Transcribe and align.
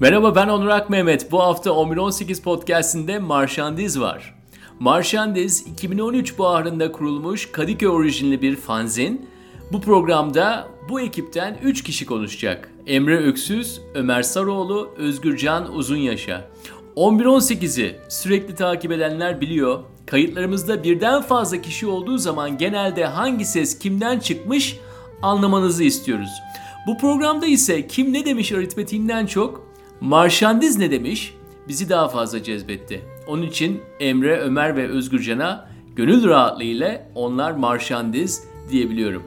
Merhaba 0.00 0.34
ben 0.34 0.48
Onur 0.48 0.68
Ak 0.68 0.90
Mehmet. 0.90 1.32
Bu 1.32 1.42
hafta 1.42 1.90
1118 1.90 2.42
podcastinde 2.42 3.18
Marşandiz 3.18 4.00
var. 4.00 4.34
Marşandiz 4.80 5.66
2013 5.66 6.38
baharında 6.38 6.92
kurulmuş 6.92 7.52
Kadıköy 7.52 7.88
orijinli 7.88 8.42
bir 8.42 8.56
fanzin. 8.56 9.26
Bu 9.72 9.80
programda 9.80 10.68
bu 10.88 11.00
ekipten 11.00 11.58
3 11.62 11.82
kişi 11.82 12.06
konuşacak. 12.06 12.70
Emre 12.86 13.16
Öksüz, 13.16 13.80
Ömer 13.94 14.22
Sarıoğlu, 14.22 14.90
Özgürcan 14.96 15.74
Uzunyaşa. 15.74 16.48
1118'i 16.96 17.96
sürekli 18.08 18.54
takip 18.54 18.92
edenler 18.92 19.40
biliyor. 19.40 19.82
Kayıtlarımızda 20.06 20.84
birden 20.84 21.22
fazla 21.22 21.60
kişi 21.60 21.86
olduğu 21.86 22.18
zaman 22.18 22.58
genelde 22.58 23.04
hangi 23.04 23.44
ses 23.44 23.78
kimden 23.78 24.18
çıkmış 24.18 24.76
anlamanızı 25.22 25.84
istiyoruz. 25.84 26.30
Bu 26.86 26.98
programda 26.98 27.46
ise 27.46 27.86
kim 27.86 28.12
ne 28.12 28.24
demiş 28.24 28.52
aritmetiğinden 28.52 29.26
çok 29.26 29.65
marşandiz 30.00 30.78
ne 30.78 30.90
demiş 30.90 31.34
bizi 31.68 31.88
daha 31.88 32.08
fazla 32.08 32.42
cezbetti. 32.42 33.02
Onun 33.26 33.42
için 33.42 33.80
Emre, 34.00 34.40
Ömer 34.40 34.76
ve 34.76 34.88
Özgürcan'a 34.88 35.68
gönül 35.96 36.28
rahatlığıyla 36.28 37.06
onlar 37.14 37.52
marşandiz 37.52 38.44
diyebiliyorum. 38.70 39.22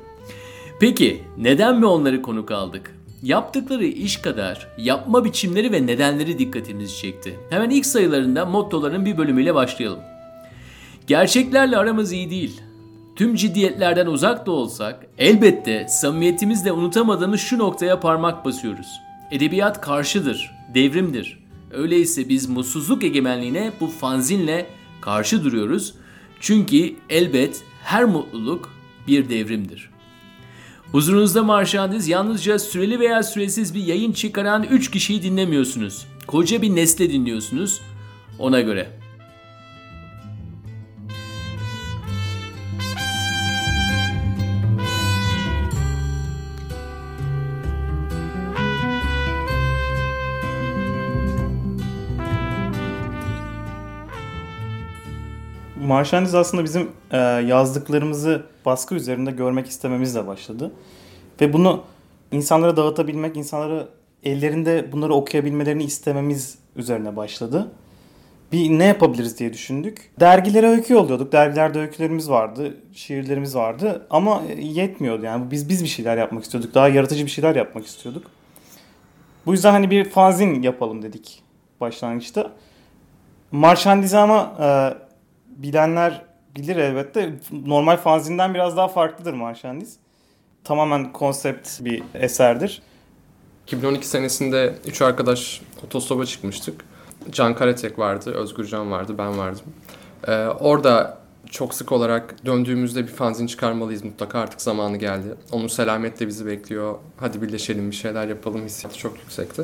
Peki 0.80 1.24
neden 1.38 1.80
mi 1.80 1.86
onları 1.86 2.22
konuk 2.22 2.52
aldık? 2.52 2.96
Yaptıkları 3.24 3.86
iş 3.86 4.18
kadar 4.18 4.68
yapma 4.78 5.26
biçimleri 5.26 5.72
ve 5.72 5.88
nedenleri 5.88 6.40
dikkatimizi 6.40 6.98
çekti. 6.98 7.40
Hemen 7.50 7.70
ilk 7.70 7.86
sayılarında 7.86 8.46
mottoların 8.46 9.06
bir 9.06 9.18
bölümüyle 9.18 9.56
başlayalım. 9.56 10.00
Gerçeklerle 11.08 11.78
aramız 11.78 12.12
iyi 12.12 12.30
değil. 12.30 12.62
Tüm 13.16 13.36
ciddiyetlerden 13.36 14.06
uzak 14.06 14.46
da 14.46 14.52
olsak 14.52 15.06
elbette 15.18 15.88
samimiyetimizle 15.90 16.72
unutamadığımız 16.72 17.40
şu 17.40 17.58
noktaya 17.58 18.00
parmak 18.00 18.46
basıyoruz. 18.46 18.88
Edebiyat 19.32 19.82
karşıdır, 19.82 20.52
devrimdir. 20.74 21.40
Öyleyse 21.72 22.30
biz 22.30 22.50
mutsuzluk 22.50 23.04
egemenliğine 23.04 23.72
bu 23.80 23.88
fanzinle 23.88 24.68
karşı 25.02 25.44
duruyoruz. 25.44 25.94
Çünkü 26.40 26.96
elbet 27.10 27.64
her 27.84 28.06
mutluluk 28.06 28.74
bir 29.08 29.30
devrimdir. 29.30 29.90
Huzurunuzda 30.92 31.44
marşandiz 31.44 32.08
yalnızca 32.08 32.60
süreli 32.60 33.00
veya 33.00 33.24
süresiz 33.24 33.76
bir 33.76 33.84
yayın 33.84 34.12
çıkaran 34.12 34.64
3 34.64 34.92
kişiyi 34.92 35.24
dinlemiyorsunuz. 35.24 36.08
Koca 36.28 36.62
bir 36.62 36.76
nesle 36.76 37.12
dinliyorsunuz 37.12 37.82
ona 38.40 38.62
göre. 38.62 38.99
Marşandiz 55.90 56.36
aslında 56.36 56.64
bizim 56.64 56.92
e, 57.12 57.18
yazdıklarımızı 57.18 58.44
baskı 58.66 58.96
üzerinde 58.96 59.32
görmek 59.32 59.68
istememizle 59.68 60.28
başladı. 60.28 60.72
Ve 61.42 61.54
bunu 61.54 61.84
insanlara 62.32 62.78
dağıtabilmek, 62.78 63.38
insanlara 63.38 63.88
ellerinde 64.24 64.92
bunları 64.92 65.14
okuyabilmelerini 65.14 65.84
istememiz 65.84 66.58
üzerine 66.76 67.16
başladı. 67.16 67.72
Bir 68.52 68.70
ne 68.70 68.86
yapabiliriz 68.86 69.40
diye 69.40 69.54
düşündük. 69.54 70.12
Dergilere 70.20 70.68
öykü 70.68 70.94
yolluyorduk. 70.94 71.32
Dergilerde 71.32 71.80
öykülerimiz 71.80 72.30
vardı, 72.30 72.78
şiirlerimiz 72.94 73.56
vardı 73.56 74.08
ama 74.10 74.44
yetmiyordu 74.60 75.26
yani. 75.26 75.52
Biz 75.52 75.70
biz 75.70 75.84
bir 75.84 75.90
şeyler 75.90 76.18
yapmak 76.18 76.44
istiyorduk. 76.44 76.74
Daha 76.74 76.90
yaratıcı 76.90 77.26
bir 77.26 77.32
şeyler 77.32 77.56
yapmak 77.56 77.86
istiyorduk. 77.86 78.24
Bu 79.46 79.52
yüzden 79.52 79.72
hani 79.72 79.92
bir 79.92 80.06
fanzin 80.06 80.62
yapalım 80.62 81.02
dedik 81.02 81.44
başlangıçta. 81.82 82.52
Marşandize 83.52 84.18
ama 84.18 84.56
e, 84.60 85.09
bilenler 85.64 86.26
bilir 86.56 86.76
elbette. 86.76 87.34
Normal 87.52 87.98
fanzinden 87.98 88.54
biraz 88.54 88.78
daha 88.78 88.88
farklıdır 88.88 89.34
Marşandiz. 89.34 89.98
Tamamen 90.64 91.14
konsept 91.14 91.70
bir 91.82 92.04
eserdir. 92.14 92.82
2012 93.68 94.08
senesinde 94.08 94.76
üç 94.88 95.02
arkadaş 95.02 95.62
otostopa 95.86 96.26
çıkmıştık. 96.26 96.86
Can 97.32 97.56
Karatek 97.56 98.00
vardı, 98.00 98.32
Özgür 98.32 98.66
Can 98.66 98.92
vardı, 98.92 99.16
ben 99.18 99.38
vardım. 99.38 99.66
Ee, 100.28 100.46
orada 100.46 101.18
çok 101.52 101.74
sık 101.74 101.92
olarak 101.92 102.46
döndüğümüzde 102.46 103.04
bir 103.04 103.12
fanzin 103.12 103.48
çıkarmalıyız 103.48 104.04
mutlaka 104.04 104.40
artık 104.40 104.62
zamanı 104.62 104.98
geldi. 104.98 105.28
Onun 105.52 105.68
selametle 105.68 106.28
bizi 106.28 106.46
bekliyor. 106.46 106.96
Hadi 107.18 107.42
birleşelim 107.42 107.92
bir 107.92 107.96
şeyler 107.96 108.28
yapalım 108.28 108.66
hissiyatı 108.66 108.98
çok 108.98 109.18
yüksekti. 109.20 109.64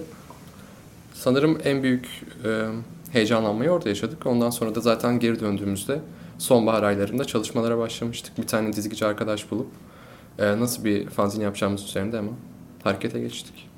Sanırım 1.13 1.59
en 1.63 1.83
büyük 1.83 2.05
e, 2.45 2.67
heyecanlanmayı 3.15 3.71
orada 3.71 3.89
yaşadık. 3.89 4.25
Ondan 4.25 4.49
sonra 4.49 4.75
da 4.75 4.79
zaten 4.79 5.19
geri 5.19 5.39
döndüğümüzde 5.39 5.99
sonbahar 6.37 6.83
aylarında 6.83 7.25
çalışmalara 7.25 7.77
başlamıştık. 7.77 8.37
Bir 8.37 8.47
tane 8.47 8.73
dizgici 8.73 9.05
arkadaş 9.05 9.51
bulup 9.51 9.67
e, 10.39 10.59
nasıl 10.59 10.85
bir 10.85 11.09
fanzin 11.09 11.41
yapacağımız 11.41 11.83
üzerinde 11.83 12.17
ama 12.17 12.31
harekete 12.83 13.19
geçtik. 13.19 13.69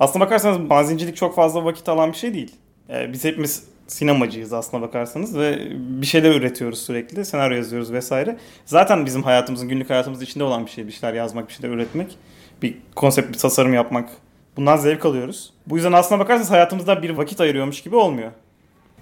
Aslına 0.00 0.24
bakarsanız 0.24 0.68
fanzincilik 0.68 1.16
çok 1.16 1.34
fazla 1.34 1.64
vakit 1.64 1.88
alan 1.88 2.12
bir 2.12 2.16
şey 2.16 2.34
değil. 2.34 2.52
E, 2.90 3.12
biz 3.12 3.24
hepimiz 3.24 3.64
sinemacıyız 3.86 4.52
aslına 4.52 4.82
bakarsanız 4.82 5.38
ve 5.38 5.68
bir 5.72 6.06
şeyler 6.06 6.34
üretiyoruz 6.34 6.78
sürekli. 6.78 7.24
Senaryo 7.24 7.56
yazıyoruz 7.56 7.92
vesaire. 7.92 8.38
Zaten 8.66 9.06
bizim 9.06 9.22
hayatımızın, 9.22 9.68
günlük 9.68 9.90
hayatımızın 9.90 10.24
içinde 10.24 10.44
olan 10.44 10.66
bir 10.66 10.70
şey. 10.70 10.86
Bir 10.86 10.92
şeyler 10.92 11.14
yazmak, 11.14 11.48
bir 11.48 11.52
şeyler 11.52 11.74
üretmek. 11.74 12.18
Bir 12.62 12.78
konsept, 12.94 13.28
bir 13.28 13.38
tasarım 13.38 13.74
yapmak. 13.74 14.08
Bundan 14.56 14.76
zevk 14.76 15.06
alıyoruz. 15.06 15.52
Bu 15.66 15.76
yüzden 15.76 15.92
aslına 15.92 16.20
bakarsanız 16.20 16.50
hayatımızda 16.50 17.02
bir 17.02 17.10
vakit 17.10 17.40
ayırıyormuş 17.40 17.82
gibi 17.82 17.96
olmuyor 17.96 18.30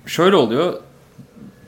şöyle 0.06 0.36
oluyor. 0.36 0.80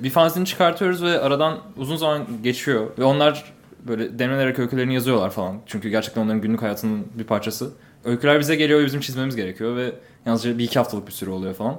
Bir 0.00 0.10
fanzini 0.10 0.46
çıkartıyoruz 0.46 1.02
ve 1.02 1.20
aradan 1.20 1.58
uzun 1.76 1.96
zaman 1.96 2.26
geçiyor. 2.42 2.86
Ve 2.98 3.04
onlar 3.04 3.52
böyle 3.88 4.18
demlenerek 4.18 4.58
öykülerini 4.58 4.94
yazıyorlar 4.94 5.30
falan. 5.30 5.60
Çünkü 5.66 5.88
gerçekten 5.88 6.22
onların 6.22 6.40
günlük 6.40 6.62
hayatının 6.62 7.06
bir 7.14 7.24
parçası. 7.24 7.72
Öyküler 8.04 8.40
bize 8.40 8.56
geliyor 8.56 8.84
bizim 8.86 9.00
çizmemiz 9.00 9.36
gerekiyor 9.36 9.76
ve 9.76 9.92
yalnızca 10.26 10.58
bir 10.58 10.64
iki 10.64 10.78
haftalık 10.78 11.06
bir 11.06 11.12
süre 11.12 11.30
oluyor 11.30 11.54
falan. 11.54 11.78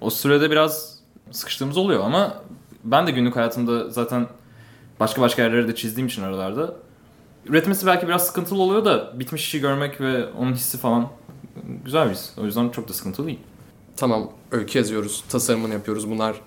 O 0.00 0.10
sürede 0.10 0.50
biraz 0.50 0.98
sıkıştığımız 1.30 1.76
oluyor 1.76 2.04
ama 2.04 2.42
ben 2.84 3.06
de 3.06 3.10
günlük 3.10 3.36
hayatımda 3.36 3.90
zaten 3.90 4.26
başka 5.00 5.22
başka 5.22 5.42
yerlere 5.42 5.68
de 5.68 5.74
çizdiğim 5.74 6.06
için 6.06 6.22
aralarda 6.22 6.74
üretmesi 7.46 7.86
belki 7.86 8.08
biraz 8.08 8.26
sıkıntılı 8.26 8.62
oluyor 8.62 8.84
da 8.84 9.20
bitmiş 9.20 9.42
işi 9.42 9.60
görmek 9.60 10.00
ve 10.00 10.26
onun 10.26 10.52
hissi 10.52 10.78
falan 10.78 11.08
güzel 11.84 12.08
bir 12.08 12.14
his. 12.14 12.32
O 12.38 12.44
yüzden 12.44 12.68
çok 12.68 12.88
da 12.88 12.92
sıkıntılı 12.92 13.26
değil 13.26 13.38
tamam 13.96 14.30
öykü 14.50 14.78
yazıyoruz, 14.78 15.24
tasarımını 15.28 15.72
yapıyoruz. 15.72 16.10
Bunlar 16.10 16.40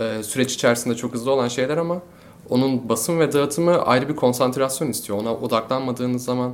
e, 0.00 0.22
süreç 0.22 0.54
içerisinde 0.54 0.94
çok 0.94 1.14
hızlı 1.14 1.30
olan 1.30 1.48
şeyler 1.48 1.76
ama 1.76 2.02
onun 2.48 2.88
basım 2.88 3.18
ve 3.18 3.32
dağıtımı 3.32 3.82
ayrı 3.82 4.08
bir 4.08 4.16
konsantrasyon 4.16 4.88
istiyor. 4.88 5.18
Ona 5.18 5.34
odaklanmadığınız 5.34 6.24
zaman 6.24 6.52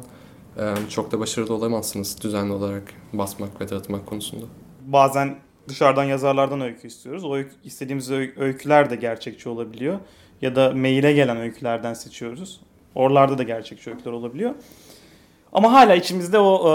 e, 0.58 0.74
çok 0.90 1.12
da 1.12 1.20
başarılı 1.20 1.54
olamazsınız 1.54 2.22
düzenli 2.22 2.52
olarak 2.52 2.82
basmak 3.12 3.60
ve 3.60 3.68
dağıtmak 3.68 4.06
konusunda. 4.06 4.44
Bazen 4.86 5.36
dışarıdan 5.68 6.04
yazarlardan 6.04 6.60
öykü 6.60 6.88
istiyoruz. 6.88 7.24
O 7.24 7.36
öykü, 7.36 7.50
istediğimiz 7.64 8.10
öyküler 8.36 8.90
de 8.90 8.96
gerçekçi 8.96 9.48
olabiliyor. 9.48 9.98
Ya 10.42 10.56
da 10.56 10.70
maile 10.70 11.12
gelen 11.12 11.36
öykülerden 11.36 11.94
seçiyoruz. 11.94 12.60
Oralarda 12.94 13.38
da 13.38 13.42
gerçekçi 13.42 13.90
öyküler 13.90 14.12
olabiliyor. 14.12 14.54
Ama 15.52 15.72
hala 15.72 15.94
içimizde 15.94 16.38
o 16.38 16.70
e, 16.70 16.72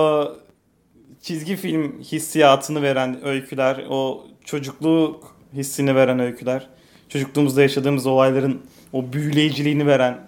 çizgi 1.24 1.56
film 1.56 2.02
hissiyatını 2.02 2.82
veren 2.82 3.26
öyküler, 3.26 3.86
o 3.90 4.28
çocukluk 4.46 5.36
hissini 5.54 5.96
veren 5.96 6.20
öyküler, 6.20 6.68
çocukluğumuzda 7.10 7.62
yaşadığımız 7.62 8.06
olayların 8.06 8.62
o 8.94 9.14
büyüleyiciliğini 9.14 9.88
veren 9.88 10.20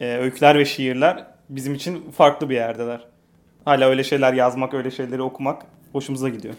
e, 0.00 0.16
öyküler 0.16 0.58
ve 0.58 0.64
şiirler 0.64 1.26
bizim 1.48 1.74
için 1.74 2.10
farklı 2.10 2.50
bir 2.50 2.54
yerdeler. 2.54 3.00
Hala 3.64 3.88
öyle 3.88 4.04
şeyler 4.04 4.32
yazmak, 4.32 4.74
öyle 4.74 4.90
şeyleri 4.90 5.22
okumak 5.22 5.62
hoşumuza 5.92 6.28
gidiyor. 6.28 6.54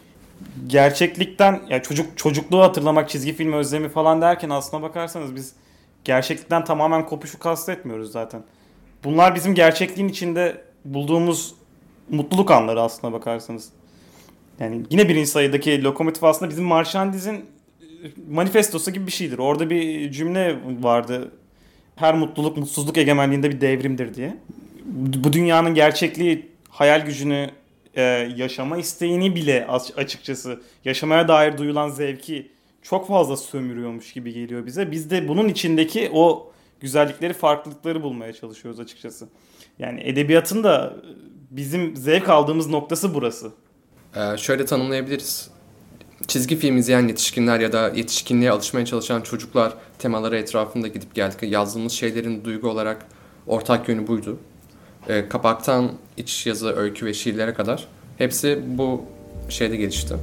Gerçeklikten 0.68 1.62
ya 1.70 1.82
çocuk 1.82 2.18
çocukluğu 2.18 2.62
hatırlamak, 2.62 3.10
çizgi 3.10 3.34
film 3.34 3.54
özlemi 3.54 3.90
falan 3.90 4.22
derken 4.22 4.50
aslına 4.50 4.84
bakarsanız 4.84 5.36
biz 5.36 5.54
gerçeklikten 6.04 6.66
tamamen 6.66 7.06
kopuşu 7.06 7.40
kastetmiyoruz 7.40 8.12
zaten. 8.12 8.44
Bunlar 9.04 9.36
bizim 9.36 9.56
gerçekliğin 9.56 10.10
içinde 10.10 10.62
bulduğumuz 10.86 11.56
mutluluk 12.10 12.52
anları 12.52 12.82
aslına 12.82 13.14
bakarsanız. 13.14 13.70
Yani 14.60 14.82
yine 14.90 15.10
birinci 15.10 15.30
sayıdaki 15.30 15.84
lokomotif 15.84 16.24
aslında 16.24 16.52
bizim 16.52 16.66
Marşandiz'in 16.66 17.36
e, 17.36 17.44
manifestosu 18.32 18.92
gibi 18.92 19.08
bir 19.08 19.12
şeydir. 19.12 19.38
Orada 19.38 19.70
bir 19.70 20.12
cümle 20.12 20.58
vardı. 20.82 21.32
Her 21.96 22.16
mutluluk 22.16 22.58
mutsuzluk 22.58 22.98
egemenliğinde 22.98 23.52
bir 23.52 23.62
devrimdir 23.62 24.14
diye. 24.14 24.38
Bu 24.86 25.34
dünyanın 25.34 25.74
gerçekliği 25.74 26.50
hayal 26.70 27.06
gücünü 27.06 27.50
e, 27.96 28.02
yaşama 28.36 28.78
isteğini 28.78 29.36
bile 29.36 29.68
açıkçası 29.98 30.62
yaşamaya 30.86 31.28
dair 31.28 31.58
duyulan 31.58 31.90
zevki 31.90 32.52
çok 32.82 33.08
fazla 33.08 33.38
sömürüyormuş 33.38 34.14
gibi 34.14 34.34
geliyor 34.34 34.66
bize. 34.66 34.92
Biz 34.92 35.10
de 35.10 35.28
bunun 35.28 35.50
içindeki 35.50 36.10
o 36.14 36.52
güzellikleri, 36.84 37.34
farklılıkları 37.34 38.04
bulmaya 38.04 38.34
çalışıyoruz 38.34 38.80
açıkçası. 38.80 39.28
Yani 39.80 40.02
edebiyatın 40.04 40.64
da 40.64 40.94
bizim 41.52 41.96
zevk 41.96 42.30
aldığımız 42.30 42.68
noktası 42.68 43.14
burası. 43.14 43.52
Ee, 44.16 44.38
şöyle 44.38 44.66
tanımlayabiliriz. 44.66 45.50
çizgi 46.28 46.56
film 46.56 46.78
izleyen 46.78 47.08
yetişkinler 47.08 47.60
ya 47.60 47.72
da 47.72 47.90
yetişkinliğe 47.96 48.52
alışmaya 48.52 48.86
çalışan 48.86 49.22
çocuklar 49.22 49.74
temaları 50.00 50.38
etrafında 50.38 50.88
gidip 50.88 51.16
geldik. 51.16 51.44
Yazdığımız 51.44 51.92
şeylerin 51.92 52.44
duygu 52.44 52.70
olarak 52.70 53.06
ortak 53.48 53.90
yönü 53.90 54.08
buydu. 54.08 54.40
E, 55.08 55.30
kapaktan 55.30 55.92
iç 56.18 56.48
yazı, 56.48 56.76
öykü 56.76 57.06
ve 57.06 57.14
şiirlere 57.14 57.54
kadar 57.54 57.88
hepsi 58.18 58.64
bu 58.68 59.06
şeyde 59.50 59.76
gelişti. 59.76 60.16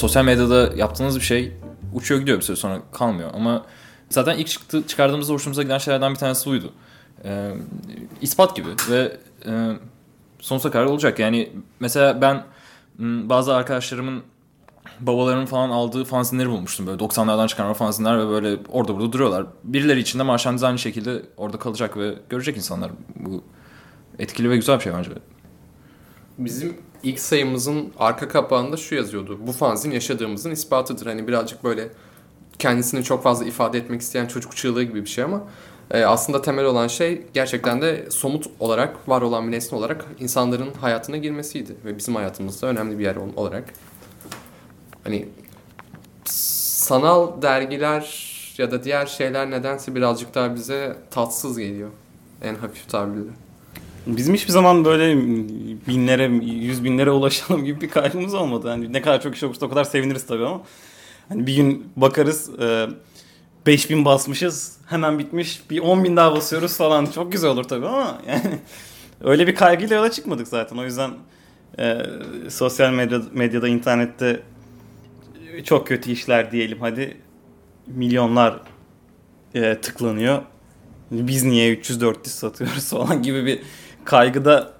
Sosyal 0.00 0.24
medyada 0.24 0.72
yaptığınız 0.76 1.16
bir 1.16 1.20
şey 1.20 1.52
uçuyor 1.94 2.20
gidiyor 2.20 2.38
bir 2.38 2.42
süre 2.42 2.56
sonra 2.56 2.80
kalmıyor 2.92 3.30
ama 3.34 3.66
zaten 4.10 4.38
ilk 4.38 4.46
çıktı, 4.46 4.86
çıkardığımızda 4.86 5.32
hoşumuza 5.32 5.62
giden 5.62 5.78
şeylerden 5.78 6.12
bir 6.12 6.18
tanesi 6.18 6.50
buydu. 6.50 6.72
Ee, 7.24 7.54
ispat 8.20 8.56
gibi 8.56 8.68
ve 8.90 9.16
e, 9.46 9.76
sonsuza 10.38 10.70
kadar 10.70 10.84
olacak. 10.84 11.18
Yani 11.18 11.52
mesela 11.80 12.20
ben 12.20 12.44
bazı 13.28 13.54
arkadaşlarımın 13.54 14.22
babalarının 15.00 15.46
falan 15.46 15.70
aldığı 15.70 16.04
fanzinleri 16.04 16.48
bulmuştum. 16.48 16.86
Böyle 16.86 17.04
90'lardan 17.04 17.48
çıkan 17.48 17.72
fanzinler 17.72 18.18
ve 18.18 18.28
böyle 18.28 18.58
orada 18.68 18.94
burada 18.94 19.12
duruyorlar. 19.12 19.46
Birileri 19.64 20.00
için 20.00 20.18
de 20.18 20.22
marşandiz 20.22 20.62
aynı 20.62 20.78
şekilde 20.78 21.22
orada 21.36 21.58
kalacak 21.58 21.96
ve 21.96 22.14
görecek 22.28 22.56
insanlar. 22.56 22.90
Bu 23.16 23.44
etkili 24.18 24.50
ve 24.50 24.56
güzel 24.56 24.78
bir 24.78 24.82
şey 24.82 24.92
bence. 24.92 25.10
Bizim 26.38 26.76
ilk 27.02 27.20
sayımızın 27.20 27.92
arka 27.98 28.28
kapağında 28.28 28.76
şu 28.76 28.94
yazıyordu. 28.94 29.38
Bu 29.46 29.52
fanzin 29.52 29.90
yaşadığımızın 29.90 30.50
ispatıdır. 30.50 31.06
Hani 31.06 31.28
birazcık 31.28 31.64
böyle 31.64 31.88
kendisini 32.58 33.04
çok 33.04 33.22
fazla 33.22 33.44
ifade 33.44 33.78
etmek 33.78 34.00
isteyen 34.00 34.26
çocuk 34.26 34.56
çığlığı 34.56 34.82
gibi 34.82 35.04
bir 35.04 35.08
şey 35.08 35.24
ama 35.24 35.42
e, 35.90 36.04
aslında 36.04 36.42
temel 36.42 36.64
olan 36.64 36.88
şey 36.88 37.22
gerçekten 37.34 37.82
de 37.82 38.10
somut 38.10 38.46
olarak 38.60 39.08
var 39.08 39.22
olan 39.22 39.46
bir 39.46 39.52
nesne 39.52 39.78
olarak 39.78 40.04
insanların 40.20 40.74
hayatına 40.80 41.16
girmesiydi 41.16 41.76
ve 41.84 41.98
bizim 41.98 42.14
hayatımızda 42.14 42.66
önemli 42.66 42.98
bir 42.98 43.04
yer 43.04 43.16
olarak. 43.36 43.64
Hani 45.04 45.28
sanal 46.24 47.42
dergiler 47.42 48.30
ya 48.58 48.70
da 48.70 48.84
diğer 48.84 49.06
şeyler 49.06 49.50
nedense 49.50 49.94
birazcık 49.94 50.34
daha 50.34 50.54
bize 50.54 50.96
tatsız 51.10 51.58
geliyor 51.58 51.90
en 52.42 52.54
hafif 52.54 52.88
tabirle. 52.88 53.30
Bizim 54.16 54.34
hiçbir 54.34 54.52
zaman 54.52 54.84
böyle 54.84 55.16
binlere, 55.88 56.24
yüz 56.44 56.84
binlere 56.84 57.10
ulaşalım 57.10 57.64
gibi 57.64 57.80
bir 57.80 57.90
kaygımız 57.90 58.34
olmadı. 58.34 58.68
Hani 58.68 58.92
ne 58.92 59.02
kadar 59.02 59.22
çok 59.22 59.36
iş 59.36 59.42
olursa 59.42 59.66
o 59.66 59.68
kadar 59.68 59.84
seviniriz 59.84 60.26
tabii 60.26 60.46
ama. 60.46 60.62
Hani 61.28 61.46
bir 61.46 61.56
gün 61.56 61.86
bakarız 61.96 62.60
e, 62.60 62.86
5000 63.66 64.04
basmışız 64.04 64.76
hemen 64.86 65.18
bitmiş 65.18 65.60
bir 65.70 65.78
10 65.78 66.04
bin 66.04 66.16
daha 66.16 66.32
basıyoruz 66.32 66.76
falan 66.76 67.06
çok 67.06 67.32
güzel 67.32 67.50
olur 67.50 67.64
tabii 67.64 67.86
ama 67.86 68.22
yani 68.28 68.58
öyle 69.20 69.46
bir 69.46 69.54
kaygıyla 69.54 69.96
yola 69.96 70.10
çıkmadık 70.10 70.48
zaten. 70.48 70.76
O 70.76 70.84
yüzden 70.84 71.10
e, 71.78 71.98
sosyal 72.48 72.92
medya, 72.92 73.22
medyada 73.32 73.68
internette 73.68 74.42
çok 75.64 75.86
kötü 75.86 76.10
işler 76.10 76.52
diyelim 76.52 76.78
hadi 76.80 77.16
milyonlar 77.86 78.60
e, 79.54 79.74
tıklanıyor. 79.74 80.42
Biz 81.10 81.44
niye 81.44 81.74
300-400 81.74 82.28
satıyoruz 82.28 82.84
falan 82.90 83.22
gibi 83.22 83.46
bir 83.46 83.60
kaygıda 84.04 84.72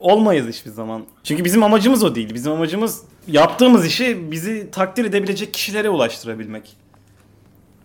olmayız 0.00 0.46
hiçbir 0.48 0.70
zaman. 0.70 1.04
Çünkü 1.24 1.44
bizim 1.44 1.62
amacımız 1.62 2.04
o 2.04 2.14
değil. 2.14 2.34
Bizim 2.34 2.52
amacımız 2.52 3.02
yaptığımız 3.28 3.86
işi 3.86 4.30
bizi 4.30 4.70
takdir 4.70 5.04
edebilecek 5.04 5.54
kişilere 5.54 5.90
ulaştırabilmek. 5.90 6.76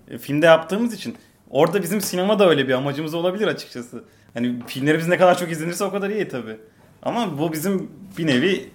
E, 0.09 0.17
filmde 0.17 0.45
yaptığımız 0.45 0.93
için 0.93 1.15
orada 1.49 1.81
bizim 1.81 2.01
sinema 2.01 2.39
da 2.39 2.49
öyle 2.49 2.67
bir 2.67 2.73
amacımız 2.73 3.13
olabilir 3.13 3.47
açıkçası. 3.47 4.03
Hani 4.33 4.55
filmlerimiz 4.67 5.07
ne 5.07 5.17
kadar 5.17 5.37
çok 5.37 5.51
izlenirse 5.51 5.83
o 5.83 5.91
kadar 5.91 6.09
iyi 6.09 6.27
tabii. 6.27 6.57
Ama 7.03 7.37
bu 7.37 7.53
bizim 7.53 7.89
bir 8.17 8.27
nevi 8.27 8.53
e, 8.55 8.69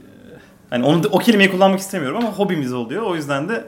hani 0.71 0.85
onu 0.85 1.03
o 1.11 1.19
kelimeyi 1.19 1.51
kullanmak 1.51 1.81
istemiyorum 1.81 2.19
ama 2.19 2.33
hobimiz 2.33 2.73
oluyor. 2.73 3.03
O 3.03 3.17
yüzden 3.17 3.49
de 3.49 3.65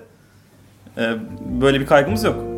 e, 0.98 1.14
böyle 1.60 1.80
bir 1.80 1.86
kaygımız 1.86 2.24
yok. 2.24 2.50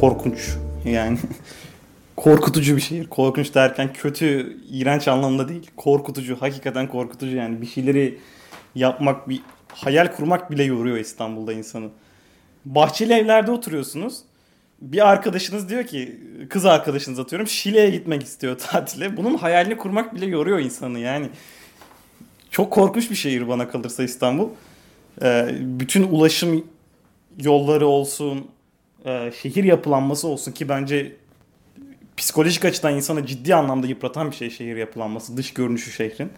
Korkunç 0.00 0.50
yani 0.84 1.18
korkutucu 2.16 2.76
bir 2.76 2.80
şehir. 2.80 3.06
Korkunç 3.06 3.54
derken 3.54 3.92
kötü, 3.92 4.56
iğrenç 4.70 5.08
anlamda 5.08 5.48
değil. 5.48 5.70
Korkutucu, 5.76 6.36
hakikaten 6.40 6.88
korkutucu 6.88 7.36
yani 7.36 7.60
bir 7.60 7.66
şeyleri 7.66 8.18
yapmak, 8.74 9.28
bir 9.28 9.40
hayal 9.72 10.12
kurmak 10.12 10.50
bile 10.50 10.64
yoruyor 10.64 10.96
İstanbul'da 10.96 11.52
insanı. 11.52 11.88
Bahçeli 12.64 13.12
evlerde 13.12 13.50
oturuyorsunuz. 13.50 14.18
Bir 14.80 15.08
arkadaşınız 15.08 15.68
diyor 15.68 15.84
ki, 15.84 16.20
kız 16.50 16.66
arkadaşınız 16.66 17.18
atıyorum 17.18 17.48
Şile'ye 17.48 17.90
gitmek 17.90 18.22
istiyor 18.22 18.58
tatile. 18.70 19.16
Bunun 19.16 19.34
hayalini 19.34 19.76
kurmak 19.76 20.14
bile 20.14 20.26
yoruyor 20.26 20.58
insanı 20.58 20.98
yani. 20.98 21.28
Çok 22.50 22.70
korkunç 22.70 23.10
bir 23.10 23.16
şehir 23.16 23.48
bana 23.48 23.68
kalırsa 23.68 24.02
İstanbul. 24.02 24.48
Ee, 25.22 25.48
bütün 25.60 26.02
ulaşım 26.02 26.64
yolları 27.38 27.86
olsun, 27.86 28.46
e, 29.04 29.32
şehir 29.42 29.64
yapılanması 29.64 30.28
olsun 30.28 30.52
ki 30.52 30.68
bence 30.68 31.16
psikolojik 32.16 32.64
açıdan 32.64 32.94
insanı 32.94 33.26
ciddi 33.26 33.54
anlamda 33.54 33.86
yıpratan 33.86 34.30
bir 34.30 34.36
şey 34.36 34.50
şehir 34.50 34.76
yapılanması, 34.76 35.36
dış 35.36 35.54
görünüşü 35.54 35.90
şehrin. 35.90 36.30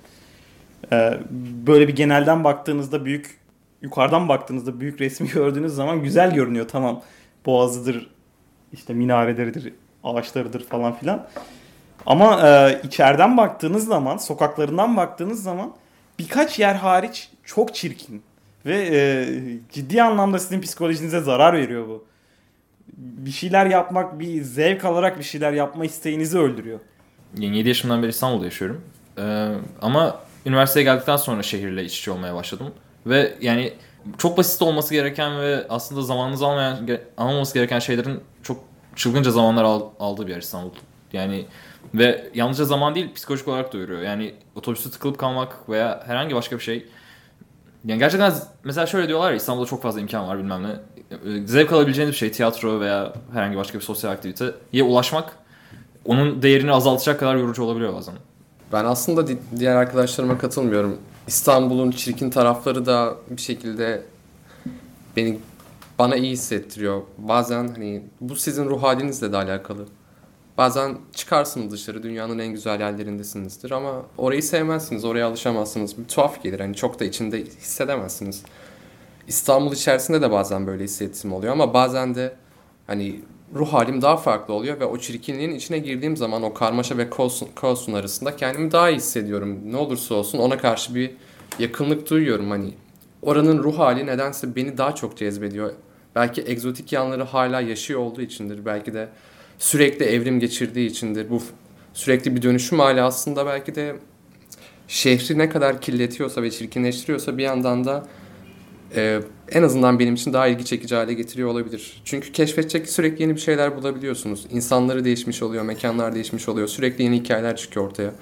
E, 0.92 1.18
böyle 1.66 1.88
bir 1.88 1.96
genelden 1.96 2.44
baktığınızda 2.44 3.04
büyük, 3.04 3.38
yukarıdan 3.82 4.28
baktığınızda 4.28 4.80
büyük 4.80 5.00
resmi 5.00 5.28
gördüğünüz 5.34 5.72
zaman 5.72 6.02
güzel 6.02 6.34
görünüyor 6.34 6.68
tamam. 6.68 7.02
Boğazıdır, 7.46 8.10
işte 8.72 8.94
minareleridir, 8.94 9.72
ağaçlarıdır 10.04 10.64
falan 10.64 10.94
filan. 10.94 11.28
Ama 12.06 12.48
e, 12.48 12.80
içeriden 12.84 13.36
baktığınız 13.36 13.86
zaman, 13.86 14.16
sokaklarından 14.16 14.96
baktığınız 14.96 15.42
zaman 15.42 15.72
birkaç 16.18 16.58
yer 16.58 16.74
hariç 16.74 17.30
çok 17.44 17.74
çirkin. 17.74 18.22
Ve 18.66 18.88
e, 18.92 19.28
ciddi 19.72 20.02
anlamda 20.02 20.38
sizin 20.38 20.60
psikolojinize 20.60 21.20
zarar 21.20 21.54
veriyor 21.54 21.88
bu 21.88 22.09
bir 22.96 23.30
şeyler 23.30 23.66
yapmak, 23.66 24.18
bir 24.18 24.42
zevk 24.42 24.84
alarak 24.84 25.18
bir 25.18 25.24
şeyler 25.24 25.52
yapma 25.52 25.84
isteğinizi 25.84 26.38
öldürüyor. 26.38 26.80
Yani 27.38 27.56
7 27.56 27.68
yaşımdan 27.68 28.02
beri 28.02 28.10
İstanbul'da 28.10 28.44
yaşıyorum. 28.44 28.80
Ee, 29.18 29.48
ama 29.82 30.20
üniversiteye 30.46 30.84
geldikten 30.84 31.16
sonra 31.16 31.42
şehirle 31.42 31.84
iç 31.84 31.98
içe 31.98 32.10
olmaya 32.10 32.34
başladım. 32.34 32.74
Ve 33.06 33.34
yani 33.40 33.72
çok 34.18 34.38
basit 34.38 34.62
olması 34.62 34.94
gereken 34.94 35.40
ve 35.40 35.66
aslında 35.68 36.02
zamanınızı 36.02 36.46
almayan, 36.46 36.88
almaması 37.16 37.54
gereken 37.54 37.78
şeylerin 37.78 38.20
çok 38.42 38.64
çılgınca 38.96 39.30
zamanlar 39.30 39.64
aldığı 40.00 40.26
bir 40.26 40.32
yer 40.32 40.38
İstanbul. 40.38 40.70
Yani 41.12 41.44
ve 41.94 42.30
yalnızca 42.34 42.64
zaman 42.64 42.94
değil 42.94 43.14
psikolojik 43.14 43.48
olarak 43.48 43.72
da 43.72 43.78
yoruyor. 43.78 44.02
Yani 44.02 44.34
otobüste 44.54 44.90
tıkılıp 44.90 45.18
kalmak 45.18 45.68
veya 45.68 46.02
herhangi 46.06 46.34
başka 46.34 46.56
bir 46.56 46.62
şey. 46.62 46.86
Yani 47.84 47.98
gerçekten 47.98 48.32
mesela 48.64 48.86
şöyle 48.86 49.08
diyorlar 49.08 49.30
ya 49.30 49.36
İstanbul'da 49.36 49.66
çok 49.66 49.82
fazla 49.82 50.00
imkan 50.00 50.28
var 50.28 50.38
bilmem 50.38 50.62
ne. 50.62 50.76
Zevk 51.46 51.72
alabileceğiniz 51.72 52.12
bir 52.12 52.18
şey 52.18 52.32
tiyatro 52.32 52.80
veya 52.80 53.12
herhangi 53.32 53.56
başka 53.56 53.78
bir 53.78 53.84
sosyal 53.84 54.10
aktiviteye 54.10 54.82
ulaşmak 54.82 55.36
onun 56.04 56.42
değerini 56.42 56.72
azaltacak 56.72 57.20
kadar 57.20 57.36
yorucu 57.36 57.62
olabiliyor 57.62 57.94
bazen. 57.94 58.14
Ben 58.72 58.84
aslında 58.84 59.26
diğer 59.58 59.76
arkadaşlarıma 59.76 60.38
katılmıyorum. 60.38 60.98
İstanbul'un 61.26 61.90
çirkin 61.90 62.30
tarafları 62.30 62.86
da 62.86 63.14
bir 63.30 63.40
şekilde 63.42 64.02
beni 65.16 65.38
bana 65.98 66.16
iyi 66.16 66.32
hissettiriyor. 66.32 67.02
Bazen 67.18 67.68
hani 67.68 68.02
bu 68.20 68.36
sizin 68.36 68.70
ruh 68.70 68.82
halinizle 68.82 69.32
de 69.32 69.36
alakalı. 69.36 69.86
Bazen 70.58 70.98
çıkarsınız 71.14 71.72
dışarı 71.72 72.02
dünyanın 72.02 72.38
en 72.38 72.52
güzel 72.52 72.80
yerlerindesinizdir 72.80 73.70
ama 73.70 74.02
orayı 74.18 74.42
sevmezsiniz, 74.42 75.04
oraya 75.04 75.26
alışamazsınız. 75.26 75.98
Bir 75.98 76.04
tuhaf 76.04 76.42
gelir 76.42 76.60
hani 76.60 76.76
çok 76.76 77.00
da 77.00 77.04
içinde 77.04 77.44
hissedemezsiniz. 77.44 78.42
İstanbul 79.28 79.72
içerisinde 79.72 80.22
de 80.22 80.30
bazen 80.30 80.66
böyle 80.66 80.84
hissettiğim 80.84 81.36
oluyor 81.36 81.52
ama 81.52 81.74
bazen 81.74 82.14
de 82.14 82.36
hani 82.86 83.20
ruh 83.54 83.72
halim 83.72 84.02
daha 84.02 84.16
farklı 84.16 84.54
oluyor 84.54 84.80
ve 84.80 84.84
o 84.84 84.98
çirkinliğin 84.98 85.50
içine 85.50 85.78
girdiğim 85.78 86.16
zaman 86.16 86.42
o 86.42 86.54
karmaşa 86.54 86.98
ve 86.98 87.10
kaosun, 87.10 87.48
kaosun 87.54 87.92
arasında 87.92 88.36
kendimi 88.36 88.72
daha 88.72 88.90
iyi 88.90 88.96
hissediyorum. 88.96 89.60
Ne 89.64 89.76
olursa 89.76 90.14
olsun 90.14 90.38
ona 90.38 90.58
karşı 90.58 90.94
bir 90.94 91.10
yakınlık 91.58 92.10
duyuyorum 92.10 92.50
hani. 92.50 92.74
Oranın 93.22 93.62
ruh 93.62 93.78
hali 93.78 94.06
nedense 94.06 94.56
beni 94.56 94.78
daha 94.78 94.94
çok 94.94 95.16
cezbediyor. 95.16 95.72
Belki 96.14 96.42
egzotik 96.42 96.92
yanları 96.92 97.22
hala 97.22 97.60
yaşıyor 97.60 98.00
olduğu 98.00 98.22
içindir. 98.22 98.64
Belki 98.64 98.94
de 98.94 99.08
sürekli 99.60 100.04
evrim 100.04 100.40
geçirdiği 100.40 100.90
içindir. 100.90 101.30
Bu 101.30 101.42
sürekli 101.94 102.36
bir 102.36 102.42
dönüşüm 102.42 102.78
hali 102.78 103.02
aslında 103.02 103.46
belki 103.46 103.74
de 103.74 103.96
şehri 104.88 105.38
ne 105.38 105.48
kadar 105.48 105.80
kirletiyorsa 105.80 106.42
ve 106.42 106.50
çirkinleştiriyorsa 106.50 107.38
bir 107.38 107.42
yandan 107.42 107.84
da 107.84 108.06
e, 108.96 109.20
en 109.52 109.62
azından 109.62 109.98
benim 109.98 110.14
için 110.14 110.32
daha 110.32 110.46
ilgi 110.46 110.64
çekici 110.64 110.94
hale 110.94 111.14
getiriyor 111.14 111.48
olabilir. 111.48 112.02
Çünkü 112.04 112.32
keşfedecek 112.32 112.88
sürekli 112.88 113.22
yeni 113.22 113.34
bir 113.34 113.40
şeyler 113.40 113.76
bulabiliyorsunuz. 113.76 114.46
İnsanları 114.50 115.04
değişmiş 115.04 115.42
oluyor, 115.42 115.64
mekanlar 115.64 116.14
değişmiş 116.14 116.48
oluyor. 116.48 116.68
Sürekli 116.68 117.04
yeni 117.04 117.16
hikayeler 117.16 117.56
çıkıyor 117.56 117.86
ortaya. 117.86 118.12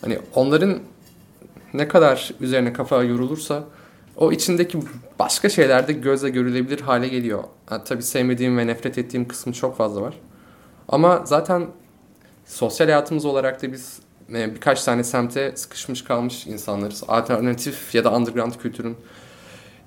Hani 0.00 0.18
onların 0.34 0.78
ne 1.74 1.88
kadar 1.88 2.34
üzerine 2.40 2.72
kafa 2.72 3.02
yorulursa 3.02 3.64
o 4.16 4.32
içindeki 4.32 4.78
başka 5.18 5.48
şeyler 5.48 5.88
de 5.88 5.92
gözle 5.92 6.30
görülebilir 6.30 6.80
hale 6.80 7.08
geliyor. 7.08 7.44
Ha, 7.66 7.84
tabii 7.84 8.02
sevmediğim 8.02 8.58
ve 8.58 8.66
nefret 8.66 8.98
ettiğim 8.98 9.28
kısmı 9.28 9.52
çok 9.52 9.76
fazla 9.76 10.02
var. 10.02 10.14
Ama 10.88 11.22
zaten 11.24 11.66
sosyal 12.46 12.86
hayatımız 12.86 13.24
olarak 13.24 13.62
da 13.62 13.72
biz 13.72 14.00
e, 14.34 14.54
birkaç 14.54 14.84
tane 14.84 15.04
semte 15.04 15.56
sıkışmış 15.56 16.04
kalmış 16.04 16.46
insanlarız. 16.46 17.04
Alternatif 17.08 17.94
ya 17.94 18.04
da 18.04 18.12
underground 18.12 18.52
kültürün 18.52 18.96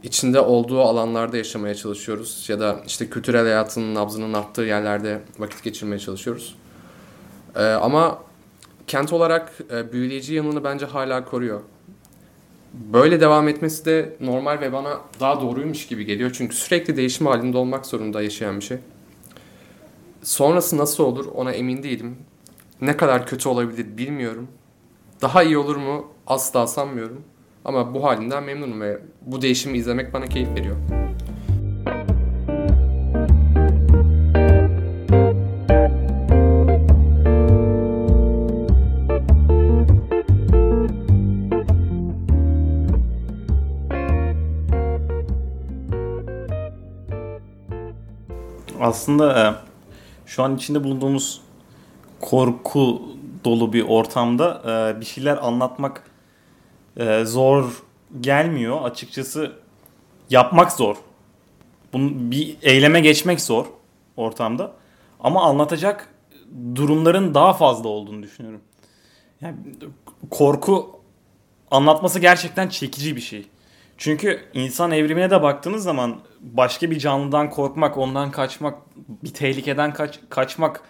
içinde 0.04 0.39
olduğu 0.39 0.82
alanlarda 0.82 1.38
yaşamaya 1.38 1.75
çalışıyoruz. 1.75 2.46
Ya 2.50 2.60
da 2.60 2.80
işte 2.88 3.10
kültürel 3.10 3.44
hayatın 3.44 3.96
nabzının 3.96 4.34
attığı 4.34 4.62
yerlerde 4.62 5.22
vakit 5.39 5.63
geçirmeye 5.63 6.00
çalışıyoruz. 6.00 6.56
Ee, 7.56 7.63
ama 7.63 8.20
kent 8.88 9.13
olarak 9.13 9.51
e, 9.72 9.92
büyüleyici 9.92 10.34
yanını 10.34 10.63
bence 10.63 10.86
hala 10.86 11.25
koruyor. 11.25 11.62
Böyle 12.74 13.22
devam 13.22 13.48
etmesi 13.48 13.86
de 13.86 14.16
normal 14.22 14.62
ve 14.62 14.74
bana 14.74 14.98
daha 15.20 15.42
doğruymuş 15.42 15.88
gibi 15.88 16.06
geliyor. 16.06 16.32
Çünkü 16.34 16.56
sürekli 16.56 16.98
değişim 16.98 17.27
halinde 17.27 17.58
olmak 17.58 17.86
zorunda 17.86 18.22
yaşayan 18.22 18.60
bir 18.60 18.66
şey. 18.66 18.77
Sonrası 20.24 20.78
nasıl 20.78 21.04
olur 21.04 21.26
ona 21.36 21.52
emin 21.52 21.84
değilim. 21.84 22.18
Ne 22.82 22.98
kadar 22.98 23.28
kötü 23.28 23.50
olabilir 23.50 23.98
bilmiyorum. 23.98 24.48
Daha 25.22 25.44
iyi 25.44 25.58
olur 25.58 25.76
mu 25.76 26.08
asla 26.28 26.68
sanmıyorum. 26.68 27.22
Ama 27.66 27.94
bu 27.94 28.04
halinden 28.04 28.44
memnunum 28.44 28.82
ve 28.82 29.00
bu 29.22 29.42
değişimi 29.42 29.78
izlemek 29.78 30.14
bana 30.14 30.26
keyif 30.26 30.50
veriyor. 30.50 30.76
Aslında 48.82 49.48
e, 49.48 49.67
şu 50.27 50.43
an 50.43 50.55
içinde 50.55 50.84
bulunduğumuz 50.84 51.41
korku 52.19 53.01
dolu 53.46 53.74
bir 53.74 53.81
ortamda 53.81 54.62
e, 54.65 55.00
bir 55.00 55.05
şeyler 55.05 55.38
anlatmak 55.38 56.03
e, 56.98 57.25
zor 57.25 57.84
gelmiyor. 58.22 58.81
Açıkçası 58.81 59.51
yapmak 60.29 60.72
zor. 60.72 60.96
Bunun 61.93 62.31
bir 62.31 62.57
eyleme 62.62 63.00
geçmek 63.00 63.41
zor 63.41 63.65
ortamda. 64.17 64.72
Ama 65.19 65.43
anlatacak 65.43 66.13
durumların 66.75 67.34
daha 67.34 67.53
fazla 67.53 67.89
olduğunu 67.89 68.24
düşünüyorum. 68.24 68.62
Yani 69.41 69.55
korku 70.29 71.01
anlatması 71.72 72.19
gerçekten 72.19 72.69
çekici 72.69 73.15
bir 73.15 73.22
şey. 73.22 73.48
Çünkü 73.98 74.39
insan 74.54 74.92
evrimine 74.92 75.30
de 75.30 75.42
baktığınız 75.42 75.84
zaman 75.84 76.20
başka 76.42 76.92
bir 76.92 77.00
canlıdan 77.00 77.50
korkmak, 77.50 77.98
ondan 77.98 78.32
kaçmak, 78.32 78.77
bir 79.24 79.34
tehlikeden 79.34 79.94
kaç, 79.94 80.20
kaçmak 80.30 80.82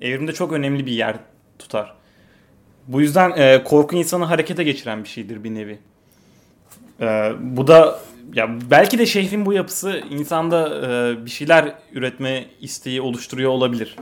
evrimde 0.00 0.32
çok 0.32 0.52
önemli 0.52 0.86
bir 0.86 0.92
yer 0.92 1.16
tutar. 1.58 1.94
Bu 2.88 3.00
yüzden 3.00 3.30
e, 3.30 3.64
korku 3.64 3.96
insanı 3.96 4.24
harekete 4.24 4.64
geçiren 4.64 5.04
bir 5.04 5.08
şeydir 5.08 5.44
bir 5.44 5.54
nevi. 5.54 5.78
E, 7.00 7.32
bu 7.40 7.66
da 7.66 8.00
ya 8.34 8.58
belki 8.70 8.98
de 8.98 9.06
şehrin 9.06 9.46
bu 9.46 9.52
yapısı 9.52 10.02
insanda 10.10 10.68
e, 10.68 11.24
bir 11.26 11.30
şeyler 11.30 11.74
üretme 11.92 12.44
isteği 12.60 13.00
oluşturuyor 13.00 13.50
olabilir. 13.50 13.96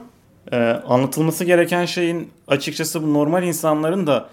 E, 0.53 0.57
anlatılması 0.87 1.45
gereken 1.45 1.85
şeyin 1.85 2.31
açıkçası 2.49 3.03
bu 3.03 3.15
normal 3.15 3.43
insanların 3.43 4.07
da 4.07 4.29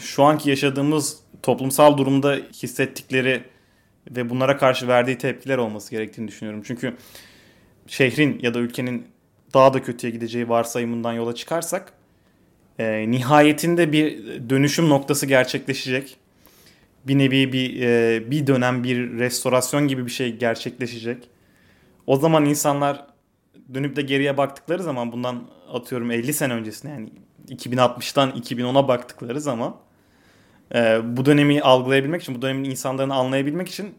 şu 0.00 0.22
anki 0.22 0.50
yaşadığımız 0.50 1.18
toplumsal 1.42 1.98
durumda 1.98 2.36
hissettikleri 2.62 3.42
ve 4.10 4.30
bunlara 4.30 4.56
karşı 4.56 4.88
verdiği 4.88 5.18
tepkiler 5.18 5.58
olması 5.58 5.90
gerektiğini 5.90 6.28
düşünüyorum. 6.28 6.62
Çünkü 6.64 6.96
şehrin 7.86 8.38
ya 8.42 8.54
da 8.54 8.58
ülkenin 8.58 9.06
daha 9.54 9.74
da 9.74 9.82
kötüye 9.82 10.12
gideceği 10.12 10.48
varsayımından 10.48 11.12
yola 11.12 11.34
çıkarsak 11.34 11.92
e, 12.78 13.10
nihayetinde 13.10 13.92
bir 13.92 14.18
dönüşüm 14.50 14.88
noktası 14.88 15.26
gerçekleşecek. 15.26 16.16
Bir 17.06 17.18
nevi 17.18 17.52
bir 17.52 17.82
e, 17.82 18.30
bir 18.30 18.46
dönem 18.46 18.84
bir 18.84 19.18
restorasyon 19.18 19.88
gibi 19.88 20.06
bir 20.06 20.10
şey 20.10 20.36
gerçekleşecek. 20.36 21.28
O 22.06 22.16
zaman 22.16 22.44
insanlar 22.44 23.06
dönüp 23.74 23.96
de 23.96 24.02
geriye 24.02 24.36
baktıkları 24.36 24.82
zaman 24.82 25.12
bundan 25.12 25.44
atıyorum 25.72 26.10
50 26.10 26.32
sene 26.32 26.52
öncesine 26.52 26.90
yani 26.90 27.08
2060'tan 27.48 28.30
2010'a 28.30 28.88
baktıkları 28.88 29.40
zaman 29.40 29.76
e, 30.74 31.00
bu 31.16 31.24
dönemi 31.24 31.62
algılayabilmek 31.62 32.22
için, 32.22 32.34
bu 32.34 32.42
dönemin 32.42 32.70
insanlarını 32.70 33.14
anlayabilmek 33.14 33.68
için 33.68 33.94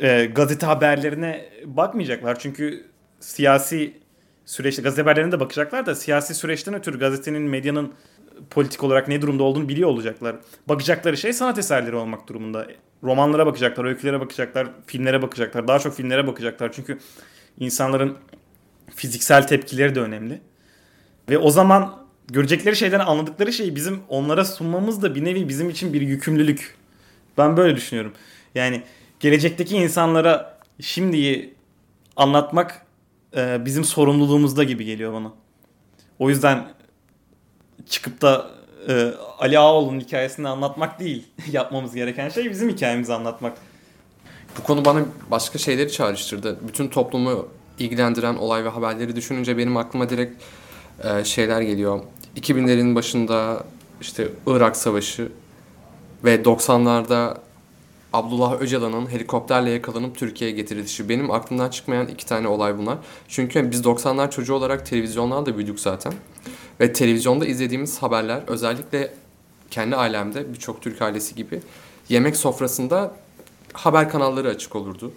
e, 0.00 0.24
gazete 0.24 0.66
haberlerine 0.66 1.48
bakmayacaklar. 1.64 2.38
Çünkü 2.38 2.86
siyasi 3.20 3.98
süreçte 4.44 4.82
gazete 4.82 5.02
haberlerine 5.02 5.32
de 5.32 5.40
bakacaklar 5.40 5.86
da 5.86 5.94
siyasi 5.94 6.34
süreçten 6.34 6.74
ötürü 6.74 6.98
gazetenin, 6.98 7.42
medyanın 7.42 7.92
politik 8.50 8.84
olarak 8.84 9.08
ne 9.08 9.22
durumda 9.22 9.42
olduğunu 9.42 9.68
biliyor 9.68 9.88
olacaklar. 9.88 10.36
Bakacakları 10.68 11.16
şey 11.16 11.32
sanat 11.32 11.58
eserleri 11.58 11.96
olmak 11.96 12.28
durumunda. 12.28 12.66
Romanlara 13.02 13.46
bakacaklar, 13.46 13.84
öykülere 13.84 14.20
bakacaklar, 14.20 14.68
filmlere 14.86 15.22
bakacaklar. 15.22 15.68
Daha 15.68 15.78
çok 15.78 15.94
filmlere 15.94 16.26
bakacaklar. 16.26 16.72
Çünkü 16.72 16.98
insanların 17.58 18.16
fiziksel 18.94 19.46
tepkileri 19.46 19.94
de 19.94 20.00
önemli. 20.00 20.40
Ve 21.28 21.38
o 21.38 21.50
zaman 21.50 22.03
görecekleri 22.28 22.76
şeyden 22.76 23.00
anladıkları 23.00 23.52
şeyi 23.52 23.76
bizim 23.76 24.00
onlara 24.08 24.44
sunmamız 24.44 25.02
da 25.02 25.14
bir 25.14 25.24
nevi 25.24 25.48
bizim 25.48 25.70
için 25.70 25.92
bir 25.92 26.00
yükümlülük. 26.00 26.76
Ben 27.38 27.56
böyle 27.56 27.76
düşünüyorum. 27.76 28.12
Yani 28.54 28.82
gelecekteki 29.20 29.76
insanlara 29.76 30.58
şimdiyi 30.80 31.54
anlatmak 32.16 32.86
e, 33.36 33.64
bizim 33.64 33.84
sorumluluğumuzda 33.84 34.64
gibi 34.64 34.84
geliyor 34.84 35.12
bana. 35.12 35.32
O 36.18 36.30
yüzden 36.30 36.64
çıkıp 37.88 38.22
da 38.22 38.50
e, 38.88 39.10
Ali 39.38 39.58
Ağaoğlu'nun 39.58 40.00
hikayesini 40.00 40.48
anlatmak 40.48 41.00
değil. 41.00 41.26
Yapmamız 41.52 41.94
gereken 41.94 42.28
şey 42.28 42.50
bizim 42.50 42.68
hikayemizi 42.68 43.14
anlatmak. 43.14 43.56
Bu 44.58 44.62
konu 44.62 44.84
bana 44.84 45.04
başka 45.30 45.58
şeyleri 45.58 45.92
çağrıştırdı. 45.92 46.58
Bütün 46.68 46.88
toplumu 46.88 47.48
ilgilendiren 47.78 48.36
olay 48.36 48.64
ve 48.64 48.68
haberleri 48.68 49.16
düşününce 49.16 49.58
benim 49.58 49.76
aklıma 49.76 50.08
direkt 50.10 50.42
e, 51.04 51.24
şeyler 51.24 51.60
geliyor. 51.60 52.00
2000'lerin 52.36 52.94
başında 52.94 53.64
işte 54.00 54.28
Irak 54.46 54.76
Savaşı 54.76 55.32
ve 56.24 56.42
90'larda 56.42 57.36
Abdullah 58.12 58.60
Öcalan'ın 58.60 59.10
helikopterle 59.10 59.70
yakalanıp 59.70 60.16
Türkiye'ye 60.16 60.56
getirilişi. 60.56 61.08
Benim 61.08 61.30
aklımdan 61.30 61.70
çıkmayan 61.70 62.08
iki 62.08 62.26
tane 62.26 62.48
olay 62.48 62.78
bunlar. 62.78 62.98
Çünkü 63.28 63.70
biz 63.70 63.80
90'lar 63.80 64.30
çocuğu 64.30 64.54
olarak 64.54 64.86
televizyonlarla 64.86 65.56
büyüdük 65.56 65.80
zaten. 65.80 66.12
Ve 66.80 66.92
televizyonda 66.92 67.46
izlediğimiz 67.46 67.98
haberler 67.98 68.42
özellikle 68.46 69.14
kendi 69.70 69.96
ailemde 69.96 70.52
birçok 70.52 70.82
Türk 70.82 71.02
ailesi 71.02 71.34
gibi 71.34 71.60
yemek 72.08 72.36
sofrasında 72.36 73.14
haber 73.72 74.10
kanalları 74.10 74.48
açık 74.48 74.76
olurdu. 74.76 75.12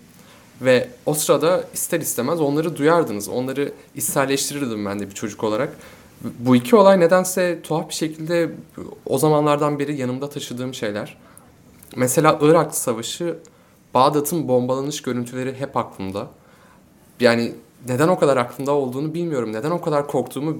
Ve 0.62 0.90
o 1.06 1.14
sırada 1.14 1.64
ister 1.74 2.02
istemez 2.02 2.42
onları 2.42 2.78
duyardınız. 2.78 3.30
Onları 3.30 3.72
içselleştirirdim 3.96 4.86
ben 4.86 5.00
de 5.00 5.10
bir 5.10 5.16
çocuk 5.16 5.44
olarak. 5.44 5.78
Bu 6.22 6.56
iki 6.56 6.76
olay 6.76 7.00
nedense 7.00 7.62
tuhaf 7.62 7.90
bir 7.90 7.94
şekilde 7.94 8.52
o 9.06 9.18
zamanlardan 9.18 9.80
beri 9.80 9.96
yanımda 9.98 10.30
taşıdığım 10.30 10.74
şeyler. 10.74 11.18
Mesela 11.96 12.38
Irak 12.42 12.76
Savaşı, 12.76 13.38
Bağdat'ın 13.94 14.48
bombalanış 14.48 15.02
görüntüleri 15.02 15.60
hep 15.60 15.78
aklımda. 15.78 16.28
Yani 17.20 17.54
neden 17.88 18.08
o 18.08 18.20
kadar 18.20 18.38
aklımda 18.38 18.72
olduğunu 18.72 19.14
bilmiyorum. 19.14 19.54
Neden 19.54 19.72
o 19.72 19.82
kadar 19.82 20.08
korktuğumu 20.08 20.58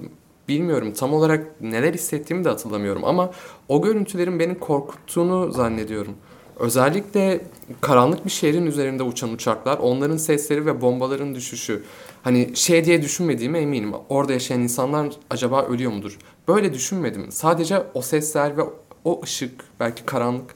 bilmiyorum. 0.48 0.94
Tam 0.94 1.14
olarak 1.14 1.62
neler 1.62 1.94
hissettiğimi 1.94 2.46
de 2.46 2.50
hatırlamıyorum. 2.50 3.06
Ama 3.06 3.32
o 3.68 3.82
görüntülerin 3.82 4.40
beni 4.40 4.60
korkuttuğunu 4.60 5.52
zannediyorum. 5.52 6.14
Özellikle 6.60 7.42
karanlık 7.82 8.26
bir 8.26 8.30
şehrin 8.30 8.66
üzerinde 8.66 9.04
uçan 9.04 9.34
uçaklar, 9.34 9.78
onların 9.78 10.18
sesleri 10.18 10.66
ve 10.66 10.82
bombaların 10.82 11.36
düşüşü. 11.36 11.84
Hani 12.24 12.52
şey 12.56 12.86
diye 12.86 13.02
düşünmediğime 13.02 13.60
eminim. 13.60 13.94
Orada 14.10 14.34
yaşayan 14.34 14.62
insanlar 14.62 15.10
acaba 15.30 15.64
ölüyor 15.64 15.92
mudur? 15.92 16.18
Böyle 16.48 16.74
düşünmedim. 16.74 17.32
Sadece 17.32 17.84
o 17.94 18.02
sesler 18.02 18.58
ve 18.58 18.62
o 19.06 19.22
ışık, 19.24 19.52
belki 19.80 20.06
karanlık. 20.06 20.56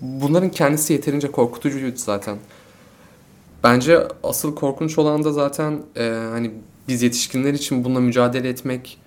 Bunların 0.00 0.50
kendisi 0.50 0.92
yeterince 0.92 1.30
korkutucuydu 1.30 1.96
zaten. 1.96 2.36
Bence 3.64 4.08
asıl 4.22 4.54
korkunç 4.54 4.98
olan 4.98 5.24
da 5.24 5.32
zaten 5.32 5.82
e, 5.96 6.02
hani 6.30 6.50
biz 6.88 7.02
yetişkinler 7.02 7.54
için 7.54 7.84
bununla 7.84 8.00
mücadele 8.00 8.48
etmek 8.48 8.98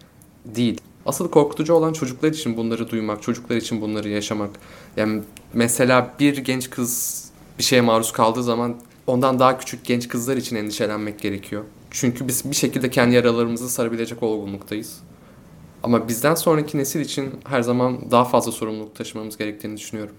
değil. 0.46 0.82
Asıl 1.06 1.32
korkutucu 1.32 1.74
olan 1.74 1.94
çocuklar 1.94 2.30
için 2.30 2.58
bunları 2.58 2.90
duymak, 2.90 3.22
çocuklar 3.22 3.56
için 3.56 3.82
bunları 3.82 4.10
yaşamak. 4.10 4.50
Yani 4.98 5.22
mesela 5.56 6.14
bir 6.20 6.38
genç 6.38 6.70
kız 6.70 7.26
bir 7.58 7.64
şeye 7.64 7.82
maruz 7.82 8.12
kaldığı 8.12 8.44
zaman 8.44 8.76
ondan 9.08 9.40
daha 9.40 9.58
küçük 9.58 9.86
genç 9.86 10.08
kızlar 10.08 10.38
için 10.38 10.56
endişelenmek 10.56 11.20
gerekiyor. 11.20 11.64
Çünkü 11.92 12.28
biz 12.28 12.52
bir 12.52 12.56
şekilde 12.56 12.90
kendi 12.90 13.16
yaralarımızı 13.16 13.70
sarabilecek 13.70 14.24
olgunluktayız. 14.24 15.00
Ama 15.84 16.08
bizden 16.08 16.36
sonraki 16.36 16.78
nesil 16.78 17.00
için 17.00 17.40
her 17.48 17.62
zaman 17.62 18.12
daha 18.12 18.26
fazla 18.26 18.52
sorumluluk 18.52 18.96
taşımamız 18.96 19.38
gerektiğini 19.38 19.78
düşünüyorum. 19.78 20.16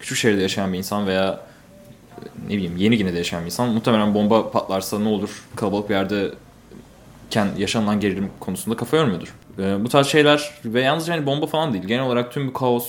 Küçük 0.00 0.18
şehirde 0.18 0.42
yaşayan 0.42 0.72
bir 0.72 0.78
insan 0.78 1.06
veya 1.06 1.40
ne 2.48 2.56
bileyim 2.56 2.76
yeni 2.76 2.96
Gine'de 2.96 3.18
yaşayan 3.18 3.40
bir 3.40 3.46
insan 3.46 3.68
muhtemelen 3.68 4.14
bomba 4.14 4.50
patlarsa 4.50 4.98
ne 4.98 5.08
olur 5.08 5.42
kalabalık 5.56 5.90
bir 5.90 5.94
yerdeyken 5.94 7.48
yaşanılan 7.58 8.00
gerilim 8.00 8.30
konusunda 8.40 8.76
kafa 8.76 8.96
yormuyordur. 8.96 9.34
Ee, 9.58 9.84
bu 9.84 9.88
tarz 9.88 10.06
şeyler 10.06 10.50
ve 10.64 10.80
yalnızca 10.80 11.14
hani 11.14 11.26
bomba 11.26 11.46
falan 11.46 11.72
değil 11.72 11.84
genel 11.84 12.04
olarak 12.04 12.32
tüm 12.32 12.48
bu 12.48 12.52
kaos 12.52 12.86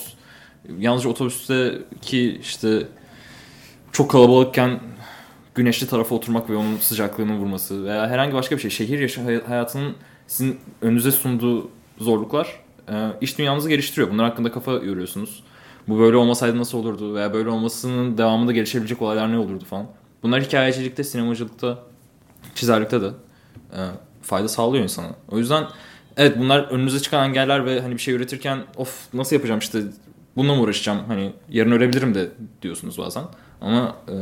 yalnızca 0.79 1.09
otobüsteki 1.09 2.37
işte 2.41 2.87
çok 3.91 4.11
kalabalıkken 4.11 4.79
güneşli 5.55 5.87
tarafa 5.87 6.15
oturmak 6.15 6.49
ve 6.49 6.55
onun 6.55 6.77
sıcaklığının 6.77 7.37
vurması 7.37 7.85
veya 7.85 8.09
herhangi 8.09 8.33
başka 8.33 8.55
bir 8.55 8.61
şey 8.61 8.71
şehir 8.71 8.99
yaşa 8.99 9.21
hayatının 9.47 9.95
sizin 10.27 10.59
önünüze 10.81 11.11
sunduğu 11.11 11.69
zorluklar 11.97 12.59
e, 12.89 13.11
iş 13.21 13.37
dünyamızı 13.37 13.69
geliştiriyor. 13.69 14.11
Bunlar 14.11 14.29
hakkında 14.29 14.51
kafa 14.51 14.71
yoruyorsunuz. 14.71 15.43
Bu 15.87 15.99
böyle 15.99 16.17
olmasaydı 16.17 16.57
nasıl 16.57 16.77
olurdu 16.77 17.15
veya 17.15 17.33
böyle 17.33 17.49
olmasının 17.49 18.17
devamında 18.17 18.51
gelişebilecek 18.51 19.01
olaylar 19.01 19.31
ne 19.31 19.37
olurdu 19.37 19.65
falan. 19.65 19.85
Bunlar 20.23 20.41
hikayecilikte, 20.41 21.03
sinemacılıkta, 21.03 21.79
çizerlikte 22.55 23.01
de 23.01 23.07
e, 23.73 23.79
fayda 24.21 24.47
sağlıyor 24.47 24.83
insana. 24.83 25.07
O 25.31 25.37
yüzden 25.37 25.67
evet 26.17 26.37
bunlar 26.39 26.59
önünüze 26.59 26.99
çıkan 26.99 27.29
engeller 27.29 27.65
ve 27.65 27.81
hani 27.81 27.93
bir 27.93 28.01
şey 28.01 28.13
üretirken 28.13 28.59
of 28.77 29.13
nasıl 29.13 29.35
yapacağım 29.35 29.59
işte 29.59 29.81
bununla 30.35 30.55
mı 30.55 30.61
uğraşacağım 30.61 31.00
hani 31.07 31.33
yarın 31.50 31.71
ölebilirim 31.71 32.15
de 32.15 32.29
diyorsunuz 32.61 32.97
bazen. 32.97 33.23
Ama 33.61 33.95
e, 34.07 34.15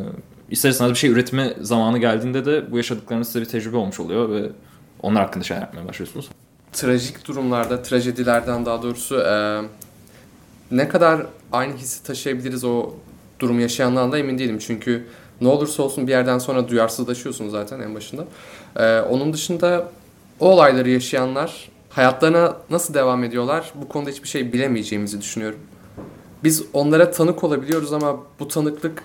ister 0.50 0.70
istemez 0.70 0.92
bir 0.94 0.98
şey 0.98 1.10
üretme 1.10 1.54
zamanı 1.62 1.98
geldiğinde 1.98 2.46
de 2.46 2.72
bu 2.72 2.78
yaşadıklarınız 2.78 3.28
size 3.28 3.42
bir 3.42 3.46
tecrübe 3.46 3.78
olmuş 3.78 4.00
oluyor 4.00 4.30
ve 4.30 4.50
onlar 5.01 5.25
hakkında 5.25 5.44
şeyler 5.44 5.62
yapmaya 5.62 5.88
başlıyorsunuz. 5.88 6.30
Trajik 6.72 7.28
durumlarda, 7.28 7.82
trajedilerden 7.82 8.66
daha 8.66 8.84
doğrusu 8.84 9.20
e, 9.20 9.62
ne 10.72 10.88
kadar 10.88 11.25
aynı 11.51 11.78
hissi 11.78 12.04
taşıyabiliriz 12.04 12.63
o 12.63 12.94
durumu 13.39 13.62
yaşayanlardan 13.62 14.12
da 14.12 14.18
emin 14.18 14.38
değilim. 14.38 14.60
Çünkü 14.60 15.08
ne 15.42 15.48
olursa 15.48 15.84
olsun 15.84 16.08
bir 16.08 16.12
yerden 16.12 16.39
sonra 16.39 16.68
duyarsızlaşıyorsun 16.68 17.50
zaten 17.50 17.80
en 17.80 17.96
başında. 17.96 18.25
E, 18.75 19.01
onun 19.01 19.34
dışında 19.34 19.92
o 20.39 20.50
olayları 20.50 20.89
yaşayanlar 20.89 21.70
hayatlarına 21.89 22.56
nasıl 22.70 22.94
devam 22.94 23.24
ediyorlar 23.24 23.74
bu 23.75 23.88
konuda 23.88 24.10
hiçbir 24.10 24.28
şey 24.28 24.54
bilemeyeceğimizi 24.54 25.22
düşünüyorum. 25.22 25.60
Biz 26.43 26.63
onlara 26.74 27.12
tanık 27.12 27.43
olabiliyoruz 27.43 27.93
ama 27.93 28.24
bu 28.39 28.48
tanıklık 28.48 29.03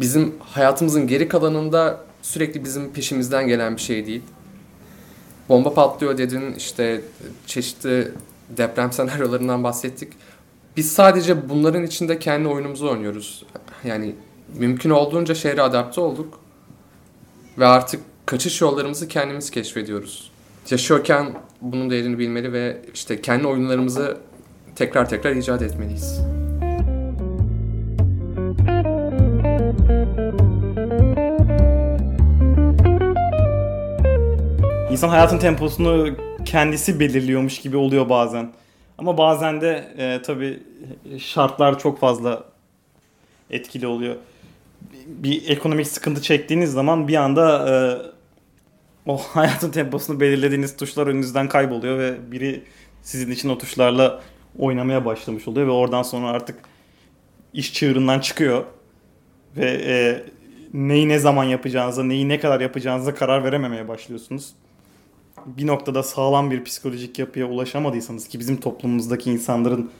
bizim 0.00 0.34
hayatımızın 0.40 1.06
geri 1.06 1.28
kalanında 1.28 2.00
sürekli 2.22 2.64
bizim 2.64 2.92
peşimizden 2.92 3.46
gelen 3.46 3.76
bir 3.76 3.80
şey 3.80 4.06
değil. 4.06 4.22
Bomba 5.48 5.74
patlıyor 5.74 6.18
dedin 6.18 6.54
işte 6.54 7.00
çeşitli 7.46 8.12
deprem 8.56 8.92
senaryolarından 8.92 9.64
bahsettik. 9.64 10.12
Biz 10.76 10.92
sadece 10.92 11.48
bunların 11.48 11.82
içinde 11.82 12.18
kendi 12.18 12.48
oyunumuzu 12.48 12.90
oynuyoruz. 12.90 13.44
Yani 13.84 14.14
mümkün 14.58 14.90
olduğunca 14.90 15.34
şehre 15.34 15.62
adapte 15.62 16.00
olduk. 16.00 16.40
Ve 17.58 17.66
artık 17.66 18.00
kaçış 18.26 18.60
yollarımızı 18.60 19.08
kendimiz 19.08 19.50
keşfediyoruz. 19.50 20.30
Yaşıyorken 20.70 21.34
bunun 21.60 21.90
değerini 21.90 22.18
bilmeli 22.18 22.52
ve 22.52 22.82
işte 22.94 23.20
kendi 23.20 23.46
oyunlarımızı 23.46 24.16
tekrar 24.76 25.08
tekrar 25.08 25.32
icat 25.32 25.62
etmeliyiz. 25.62 26.20
İnsan 34.96 35.08
hayatın 35.08 35.38
temposunu 35.38 36.16
kendisi 36.44 37.00
belirliyormuş 37.00 37.60
gibi 37.60 37.76
oluyor 37.76 38.08
bazen. 38.08 38.52
Ama 38.98 39.18
bazen 39.18 39.60
de 39.60 39.88
e, 39.98 40.22
tabii 40.22 40.62
şartlar 41.18 41.78
çok 41.78 42.00
fazla 42.00 42.44
etkili 43.50 43.86
oluyor. 43.86 44.16
Bir 45.06 45.48
ekonomik 45.48 45.86
sıkıntı 45.86 46.22
çektiğiniz 46.22 46.72
zaman 46.72 47.08
bir 47.08 47.14
anda 47.14 47.68
e, 47.70 47.74
o 49.10 49.18
hayatın 49.22 49.70
temposunu 49.70 50.20
belirlediğiniz 50.20 50.76
tuşlar 50.76 51.06
önünüzden 51.06 51.48
kayboluyor 51.48 51.98
ve 51.98 52.32
biri 52.32 52.62
sizin 53.02 53.30
için 53.30 53.48
o 53.48 53.58
tuşlarla 53.58 54.20
oynamaya 54.58 55.04
başlamış 55.04 55.48
oluyor 55.48 55.66
ve 55.66 55.70
oradan 55.70 56.02
sonra 56.02 56.28
artık 56.28 56.58
iş 57.52 57.74
çığırından 57.74 58.20
çıkıyor 58.20 58.64
ve 59.56 59.82
e, 59.84 60.24
neyi 60.74 61.08
ne 61.08 61.18
zaman 61.18 61.44
yapacağınıza, 61.44 62.02
neyi 62.02 62.28
ne 62.28 62.40
kadar 62.40 62.60
yapacağınıza 62.60 63.14
karar 63.14 63.44
verememeye 63.44 63.88
başlıyorsunuz 63.88 64.54
bir 65.46 65.66
noktada 65.66 66.02
sağlam 66.02 66.50
bir 66.50 66.64
psikolojik 66.64 67.18
yapıya 67.18 67.46
ulaşamadıysanız 67.46 68.28
ki 68.28 68.40
bizim 68.40 68.56
toplumumuzdaki 68.56 69.30
insanların 69.30 69.90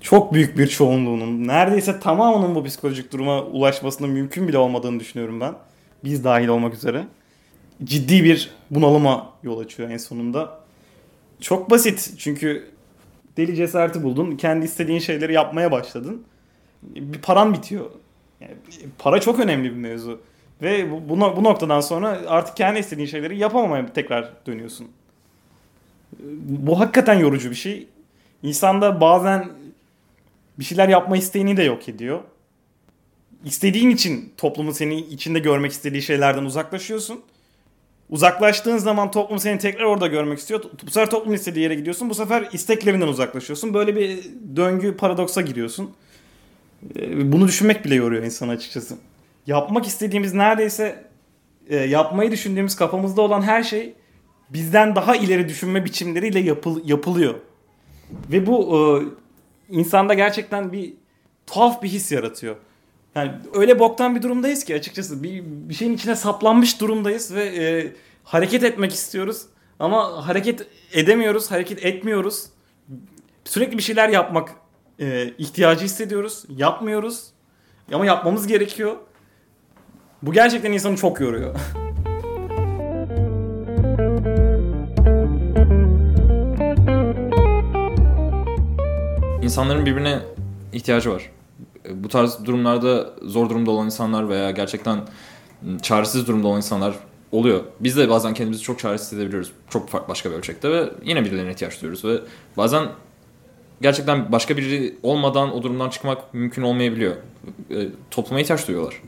çok 0.00 0.32
büyük 0.32 0.58
bir 0.58 0.66
çoğunluğunun 0.66 1.48
neredeyse 1.48 2.00
tamamının 2.00 2.54
bu 2.54 2.64
psikolojik 2.64 3.12
duruma 3.12 3.42
ulaşmasının 3.42 4.10
mümkün 4.10 4.48
bile 4.48 4.58
olmadığını 4.58 5.00
düşünüyorum 5.00 5.40
ben. 5.40 5.54
Biz 6.04 6.24
dahil 6.24 6.48
olmak 6.48 6.74
üzere. 6.74 7.06
Ciddi 7.84 8.24
bir 8.24 8.50
bunalıma 8.70 9.32
yol 9.42 9.58
açıyor 9.58 9.90
en 9.90 9.96
sonunda. 9.96 10.60
Çok 11.40 11.70
basit 11.70 12.14
çünkü 12.18 12.70
deli 13.36 13.56
cesareti 13.56 14.02
buldun. 14.02 14.36
Kendi 14.36 14.64
istediğin 14.64 14.98
şeyleri 14.98 15.32
yapmaya 15.32 15.72
başladın. 15.72 16.22
Bir 16.82 17.18
paran 17.18 17.54
bitiyor. 17.54 17.90
Yani 18.40 18.52
para 18.98 19.20
çok 19.20 19.40
önemli 19.40 19.70
bir 19.70 19.76
mevzu. 19.76 20.20
Ve 20.62 20.90
bu, 20.90 21.08
bu, 21.36 21.44
noktadan 21.44 21.80
sonra 21.80 22.20
artık 22.26 22.56
kendi 22.56 22.78
istediğin 22.78 23.06
şeyleri 23.06 23.38
yapamamaya 23.38 23.92
tekrar 23.92 24.32
dönüyorsun. 24.46 24.88
Bu 26.44 26.80
hakikaten 26.80 27.14
yorucu 27.14 27.50
bir 27.50 27.54
şey. 27.54 27.86
İnsanda 28.42 29.00
bazen 29.00 29.48
bir 30.58 30.64
şeyler 30.64 30.88
yapma 30.88 31.16
isteğini 31.16 31.56
de 31.56 31.62
yok 31.62 31.88
ediyor. 31.88 32.20
İstediğin 33.44 33.90
için 33.90 34.32
toplumun 34.36 34.72
seni 34.72 35.00
içinde 35.00 35.38
görmek 35.38 35.72
istediği 35.72 36.02
şeylerden 36.02 36.44
uzaklaşıyorsun. 36.44 37.20
Uzaklaştığın 38.10 38.78
zaman 38.78 39.10
toplum 39.10 39.38
seni 39.38 39.58
tekrar 39.58 39.84
orada 39.84 40.06
görmek 40.06 40.38
istiyor. 40.38 40.64
Bu 40.86 40.90
sefer 40.90 41.10
toplum 41.10 41.34
istediği 41.34 41.60
yere 41.60 41.74
gidiyorsun. 41.74 42.10
Bu 42.10 42.14
sefer 42.14 42.48
isteklerinden 42.52 43.08
uzaklaşıyorsun. 43.08 43.74
Böyle 43.74 43.96
bir 43.96 44.24
döngü 44.56 44.96
paradoksa 44.96 45.40
giriyorsun. 45.40 45.90
Ee, 46.96 47.32
bunu 47.32 47.48
düşünmek 47.48 47.84
bile 47.84 47.94
yoruyor 47.94 48.22
insanı 48.22 48.50
açıkçası 48.50 48.96
yapmak 49.46 49.86
istediğimiz 49.86 50.34
neredeyse 50.34 51.04
e, 51.68 51.76
yapmayı 51.76 52.30
düşündüğümüz 52.30 52.76
kafamızda 52.76 53.22
olan 53.22 53.42
her 53.42 53.62
şey 53.62 53.94
bizden 54.50 54.96
daha 54.96 55.16
ileri 55.16 55.48
düşünme 55.48 55.84
biçimleriyle 55.84 56.40
yapıl, 56.40 56.88
yapılıyor. 56.88 57.34
Ve 58.32 58.46
bu 58.46 58.78
e, 58.78 58.78
insanda 59.76 60.14
gerçekten 60.14 60.72
bir 60.72 60.94
tuhaf 61.46 61.82
bir 61.82 61.88
his 61.88 62.12
yaratıyor. 62.12 62.56
Yani 63.14 63.32
öyle 63.54 63.78
boktan 63.78 64.16
bir 64.16 64.22
durumdayız 64.22 64.64
ki 64.64 64.74
açıkçası 64.74 65.22
bir, 65.22 65.42
bir 65.44 65.74
şeyin 65.74 65.92
içine 65.92 66.16
saplanmış 66.16 66.80
durumdayız 66.80 67.34
ve 67.34 67.44
e, 67.44 67.92
hareket 68.24 68.64
etmek 68.64 68.92
istiyoruz 68.92 69.42
ama 69.78 70.26
hareket 70.28 70.66
edemiyoruz, 70.92 71.50
hareket 71.50 71.84
etmiyoruz. 71.84 72.46
Sürekli 73.44 73.78
bir 73.78 73.82
şeyler 73.82 74.08
yapmak 74.08 74.54
e, 75.00 75.28
ihtiyacı 75.38 75.84
hissediyoruz, 75.84 76.44
yapmıyoruz 76.48 77.24
ama 77.92 78.06
yapmamız 78.06 78.46
gerekiyor. 78.46 78.96
Bu 80.22 80.32
gerçekten 80.32 80.72
insanı 80.72 80.96
çok 80.96 81.20
yoruyor. 81.20 81.54
İnsanların 89.42 89.86
birbirine 89.86 90.18
ihtiyacı 90.72 91.10
var. 91.12 91.30
Bu 91.90 92.08
tarz 92.08 92.44
durumlarda 92.44 93.10
zor 93.22 93.50
durumda 93.50 93.70
olan 93.70 93.86
insanlar 93.86 94.28
veya 94.28 94.50
gerçekten 94.50 95.00
çaresiz 95.82 96.26
durumda 96.26 96.48
olan 96.48 96.56
insanlar 96.56 96.94
oluyor. 97.32 97.60
Biz 97.80 97.96
de 97.96 98.10
bazen 98.10 98.34
kendimizi 98.34 98.62
çok 98.62 98.78
çaresiz 98.78 99.06
hissedebiliyoruz. 99.06 99.52
Çok 99.70 100.08
başka 100.08 100.30
bir 100.30 100.34
ölçekte 100.34 100.70
ve 100.70 100.90
yine 101.04 101.24
birilerine 101.24 101.50
ihtiyaç 101.50 101.82
duyuyoruz 101.82 102.04
ve 102.04 102.20
bazen 102.56 102.88
gerçekten 103.80 104.32
başka 104.32 104.56
biri 104.56 104.94
olmadan 105.02 105.54
o 105.54 105.62
durumdan 105.62 105.90
çıkmak 105.90 106.34
mümkün 106.34 106.62
olmayabiliyor. 106.62 107.16
E, 107.70 107.88
topluma 108.10 108.40
ihtiyaç 108.40 108.68
duyuyorlar 108.68 109.00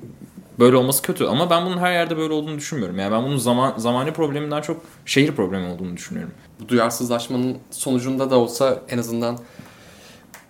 böyle 0.59 0.77
olması 0.77 1.03
kötü 1.03 1.25
ama 1.25 1.51
ben 1.51 1.67
bunun 1.67 1.79
her 1.79 1.93
yerde 1.93 2.17
böyle 2.17 2.33
olduğunu 2.33 2.57
düşünmüyorum. 2.57 2.99
Yani 2.99 3.12
ben 3.12 3.23
bunun 3.23 3.37
zaman 3.37 3.75
zamani 3.77 4.12
probleminden 4.12 4.61
çok 4.62 4.83
şehir 5.07 5.33
problemi 5.33 5.69
olduğunu 5.69 5.97
düşünüyorum. 5.97 6.35
Bu 6.61 6.69
duyarsızlaşmanın 6.69 7.59
sonucunda 7.71 8.31
da 8.31 8.38
olsa 8.38 8.83
en 8.88 8.99
azından 8.99 9.38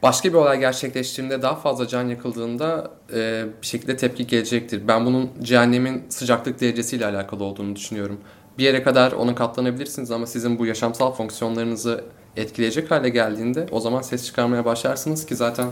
başka 0.03 0.29
bir 0.29 0.35
olay 0.35 0.59
gerçekleştiğinde 0.59 1.43
daha 1.43 1.57
fazla 1.57 1.89
can 1.89 2.09
yakıldığında 2.09 2.91
e, 3.15 3.47
bir 3.63 3.67
şekilde 3.67 3.97
tepki 3.97 4.27
gelecektir. 4.27 4.89
Ben 4.89 5.07
bunun 5.07 5.31
cehennemin 5.43 6.03
sıcaklık 6.09 6.61
derecesiyle 6.61 7.07
alakalı 7.07 7.45
olduğunu 7.45 7.77
düşünüyorum. 7.77 8.21
Bir 8.59 8.65
yere 8.65 8.83
kadar 8.83 9.13
ona 9.13 9.35
katlanabilirsiniz 9.35 10.11
ama 10.11 10.27
sizin 10.27 10.59
bu 10.59 10.67
yaşamsal 10.67 11.13
fonksiyonlarınızı 11.13 12.05
etkileyecek 12.37 12.91
hale 12.91 13.09
geldiğinde 13.09 13.67
o 13.71 13.81
zaman 13.81 14.03
ses 14.03 14.27
çıkarmaya 14.27 14.65
başlarsınız 14.65 15.27
ki 15.27 15.37
zaten 15.37 15.69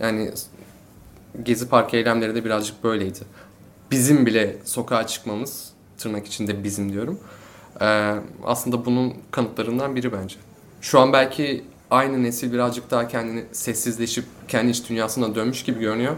yani 0.00 0.30
Gezi 1.42 1.68
Park 1.68 1.94
eylemleri 1.94 2.34
de 2.34 2.44
birazcık 2.44 2.84
böyleydi 2.84 3.18
bizim 3.90 4.26
bile 4.26 4.56
sokağa 4.64 5.06
çıkmamız, 5.06 5.72
tırnak 5.98 6.26
içinde 6.26 6.64
bizim 6.64 6.92
diyorum, 6.92 7.20
e, 7.80 8.14
aslında 8.44 8.84
bunun 8.84 9.14
kanıtlarından 9.30 9.96
biri 9.96 10.12
bence. 10.12 10.36
Şu 10.80 11.00
an 11.00 11.12
belki 11.12 11.64
aynı 11.90 12.22
nesil 12.22 12.52
birazcık 12.52 12.90
daha 12.90 13.08
kendini 13.08 13.44
sessizleşip 13.52 14.24
kendi 14.48 14.70
iç 14.70 14.88
dünyasına 14.88 15.34
dönmüş 15.34 15.62
gibi 15.62 15.80
görünüyor. 15.80 16.14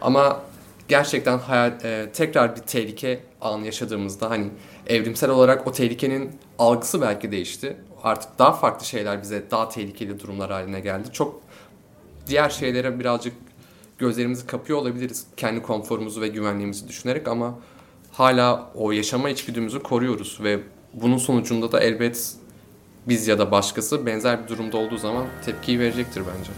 Ama 0.00 0.40
gerçekten 0.88 1.38
hayat, 1.38 1.84
e, 1.84 2.10
tekrar 2.12 2.56
bir 2.56 2.60
tehlike 2.60 3.20
anı 3.40 3.66
yaşadığımızda 3.66 4.30
hani 4.30 4.48
evrimsel 4.86 5.30
olarak 5.30 5.66
o 5.66 5.72
tehlikenin 5.72 6.30
algısı 6.58 7.00
belki 7.00 7.32
değişti. 7.32 7.76
Artık 8.02 8.38
daha 8.38 8.52
farklı 8.52 8.86
şeyler 8.86 9.22
bize 9.22 9.50
daha 9.50 9.68
tehlikeli 9.68 10.20
durumlar 10.20 10.50
haline 10.50 10.80
geldi. 10.80 11.08
Çok 11.12 11.40
diğer 12.26 12.50
şeylere 12.50 12.98
birazcık 12.98 13.32
gözlerimizi 13.98 14.46
kapıyor 14.46 14.78
olabiliriz 14.78 15.26
kendi 15.36 15.62
konforumuzu 15.62 16.20
ve 16.20 16.28
güvenliğimizi 16.28 16.88
düşünerek 16.88 17.28
ama 17.28 17.58
hala 18.12 18.70
o 18.74 18.92
yaşama 18.92 19.30
içgüdümüzü 19.30 19.82
koruyoruz 19.82 20.38
ve 20.42 20.60
bunun 20.94 21.18
sonucunda 21.18 21.72
da 21.72 21.80
elbet 21.80 22.34
biz 23.08 23.28
ya 23.28 23.38
da 23.38 23.50
başkası 23.50 24.06
benzer 24.06 24.42
bir 24.42 24.48
durumda 24.48 24.76
olduğu 24.76 24.98
zaman 24.98 25.26
tepkiyi 25.44 25.80
verecektir 25.80 26.22
bence. 26.36 26.50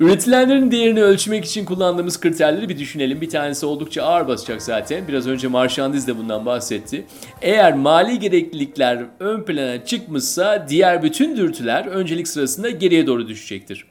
Üretilenlerin 0.00 0.70
değerini 0.70 1.02
ölçmek 1.02 1.44
için 1.44 1.64
kullandığımız 1.64 2.20
kriterleri 2.20 2.68
bir 2.68 2.78
düşünelim. 2.78 3.20
Bir 3.20 3.30
tanesi 3.30 3.66
oldukça 3.66 4.02
ağır 4.02 4.28
basacak 4.28 4.62
zaten. 4.62 5.08
Biraz 5.08 5.26
önce 5.26 5.48
Marşandiz 5.48 6.06
de 6.06 6.18
bundan 6.18 6.46
bahsetti. 6.46 7.06
Eğer 7.42 7.74
mali 7.74 8.18
gereklilikler 8.18 9.04
ön 9.20 9.42
plana 9.42 9.84
çıkmışsa 9.84 10.66
diğer 10.68 11.02
bütün 11.02 11.36
dürtüler 11.36 11.86
öncelik 11.86 12.28
sırasında 12.28 12.70
geriye 12.70 13.06
doğru 13.06 13.28
düşecektir. 13.28 13.84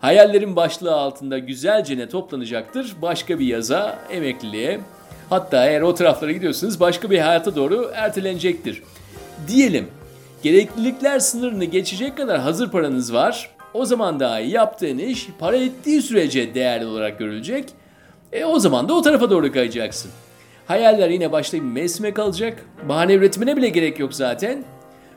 Hayallerin 0.00 0.56
başlığı 0.56 0.94
altında 0.94 1.38
güzelce 1.38 1.98
ne 1.98 2.08
toplanacaktır. 2.08 2.92
Başka 3.02 3.38
bir 3.38 3.46
yaza, 3.46 3.98
emekliliğe, 4.10 4.80
hatta 5.30 5.66
eğer 5.66 5.80
o 5.80 5.94
taraflara 5.94 6.32
gidiyorsanız 6.32 6.80
başka 6.80 7.10
bir 7.10 7.18
hayata 7.18 7.56
doğru 7.56 7.90
ertelenecektir. 7.94 8.82
Diyelim 9.48 9.86
gereklilikler 10.42 11.18
sınırını 11.18 11.64
geçecek 11.64 12.16
kadar 12.16 12.40
hazır 12.40 12.70
paranız 12.70 13.14
var. 13.14 13.57
O 13.74 13.84
zaman 13.84 14.20
dahi 14.20 14.50
yaptığın 14.50 14.98
iş 14.98 15.28
para 15.38 15.56
ettiği 15.56 16.02
sürece 16.02 16.54
değerli 16.54 16.86
olarak 16.86 17.18
görülecek. 17.18 17.64
E 18.32 18.44
o 18.44 18.58
zaman 18.58 18.88
da 18.88 18.94
o 18.94 19.02
tarafa 19.02 19.30
doğru 19.30 19.52
kayacaksın. 19.52 20.10
Hayaller 20.66 21.10
yine 21.10 21.32
başta 21.32 21.56
bir 21.56 21.62
mevsime 21.62 22.14
kalacak. 22.14 22.64
Bahane 22.88 23.14
üretimine 23.14 23.56
bile 23.56 23.68
gerek 23.68 23.98
yok 23.98 24.14
zaten. 24.14 24.64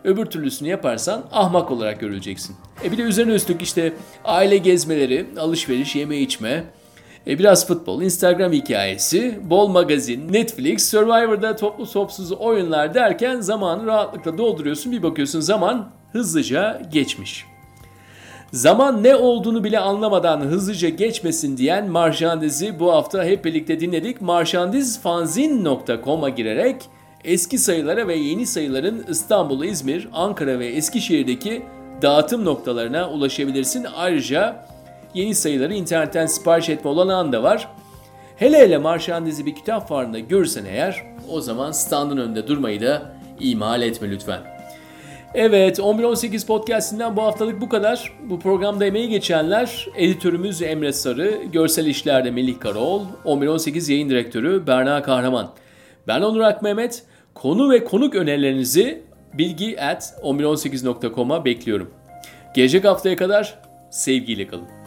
Öbür 0.04 0.26
türlüsünü 0.26 0.70
yaparsan 0.70 1.24
ahmak 1.32 1.72
olarak 1.72 2.00
görüleceksin. 2.00 2.56
E 2.84 2.92
bir 2.92 2.98
de 2.98 3.02
üzerine 3.02 3.34
üstlük 3.34 3.62
işte 3.62 3.94
aile 4.26 4.58
gezmeleri, 4.58 5.26
alışveriş, 5.40 5.96
yeme 5.96 6.18
içme, 6.18 6.64
e 7.28 7.40
biraz 7.40 7.68
futbol, 7.68 8.02
Instagram 8.02 8.52
hikayesi, 8.52 9.40
bol 9.44 9.68
magazin, 9.68 10.34
Netflix, 10.34 10.90
Survivor'da 10.90 11.56
toplu 11.56 11.92
topsuz 11.92 12.32
oyunlar 12.32 12.94
derken 12.94 13.42
zamanı 13.42 13.86
rahatlıkla 13.86 14.38
dolduruyorsun. 14.38 14.92
Bir 14.92 15.04
bakıyorsun 15.04 15.40
zaman 15.40 15.90
hızlıca 16.12 16.82
geçmiş. 16.92 17.51
Zaman 18.52 19.04
ne 19.04 19.16
olduğunu 19.16 19.64
bile 19.64 19.80
anlamadan 19.80 20.42
hızlıca 20.42 20.90
geçmesin 20.90 21.58
diyen 21.58 21.90
Marşandiz'i 21.90 22.80
bu 22.80 22.92
hafta 22.92 23.24
hep 23.24 23.46
birlikte 23.46 23.80
dinledik. 23.80 24.22
Marşandizfanzin.com'a 24.22 26.30
girerek 26.30 26.76
eski 27.24 27.58
sayılara 27.58 28.08
ve 28.08 28.16
yeni 28.16 28.46
sayıların 28.46 29.06
İstanbul, 29.10 29.64
İzmir, 29.64 30.08
Ankara 30.14 30.60
ve 30.60 30.68
Eskişehir'deki 30.68 31.64
dağıtım 32.02 32.46
noktalarına 32.46 33.10
ulaşabilirsin. 33.10 33.86
Ayrıca 33.96 34.66
yeni 35.14 35.36
sayıları 35.36 35.74
internetten 35.74 36.26
sipariş 36.26 36.70
etme 36.70 36.90
olanağın 36.90 37.32
da 37.32 37.44
var. 37.44 37.68
Hele 38.38 38.58
hele 38.58 38.78
Marşandiz'i 38.78 39.46
bir 39.46 39.56
kitap 39.56 39.88
fuarında 39.88 40.20
görürsen 40.20 40.66
eğer 40.66 41.04
o 41.30 41.42
zaman 41.42 41.72
standın 41.72 42.18
önünde 42.18 42.48
durmayı 42.48 42.82
da 42.82 43.12
ihmal 43.40 43.82
etme 43.82 44.10
lütfen. 44.10 44.61
Evet 45.34 45.80
11-18 45.80 46.46
podcastinden 46.46 47.16
bu 47.16 47.22
haftalık 47.22 47.62
bu 47.62 47.70
kadar. 47.70 48.14
Bu 48.30 48.40
programda 48.40 48.86
emeği 48.86 49.10
geçenler 49.10 49.88
editörümüz 49.96 50.62
Emre 50.62 50.94
Sarı, 50.94 51.44
görsel 51.54 51.86
işlerde 51.86 52.32
Melih 52.32 52.60
Karaoğlu, 52.60 53.06
11-18 53.26 53.92
yayın 53.92 54.10
direktörü 54.10 54.68
Berna 54.68 55.04
Kahraman. 55.04 55.50
Ben 56.08 56.22
Onur 56.22 56.42
Akmehmet. 56.42 57.04
Konu 57.34 57.72
ve 57.72 57.84
konuk 57.84 58.16
önerilerinizi 58.16 59.04
bilgi 59.34 59.82
at 59.82 60.14
1118.com'a 60.24 61.46
bekliyorum. 61.46 61.90
Gelecek 62.56 62.86
haftaya 62.86 63.16
kadar 63.16 63.60
sevgiyle 63.90 64.48
kalın. 64.48 64.81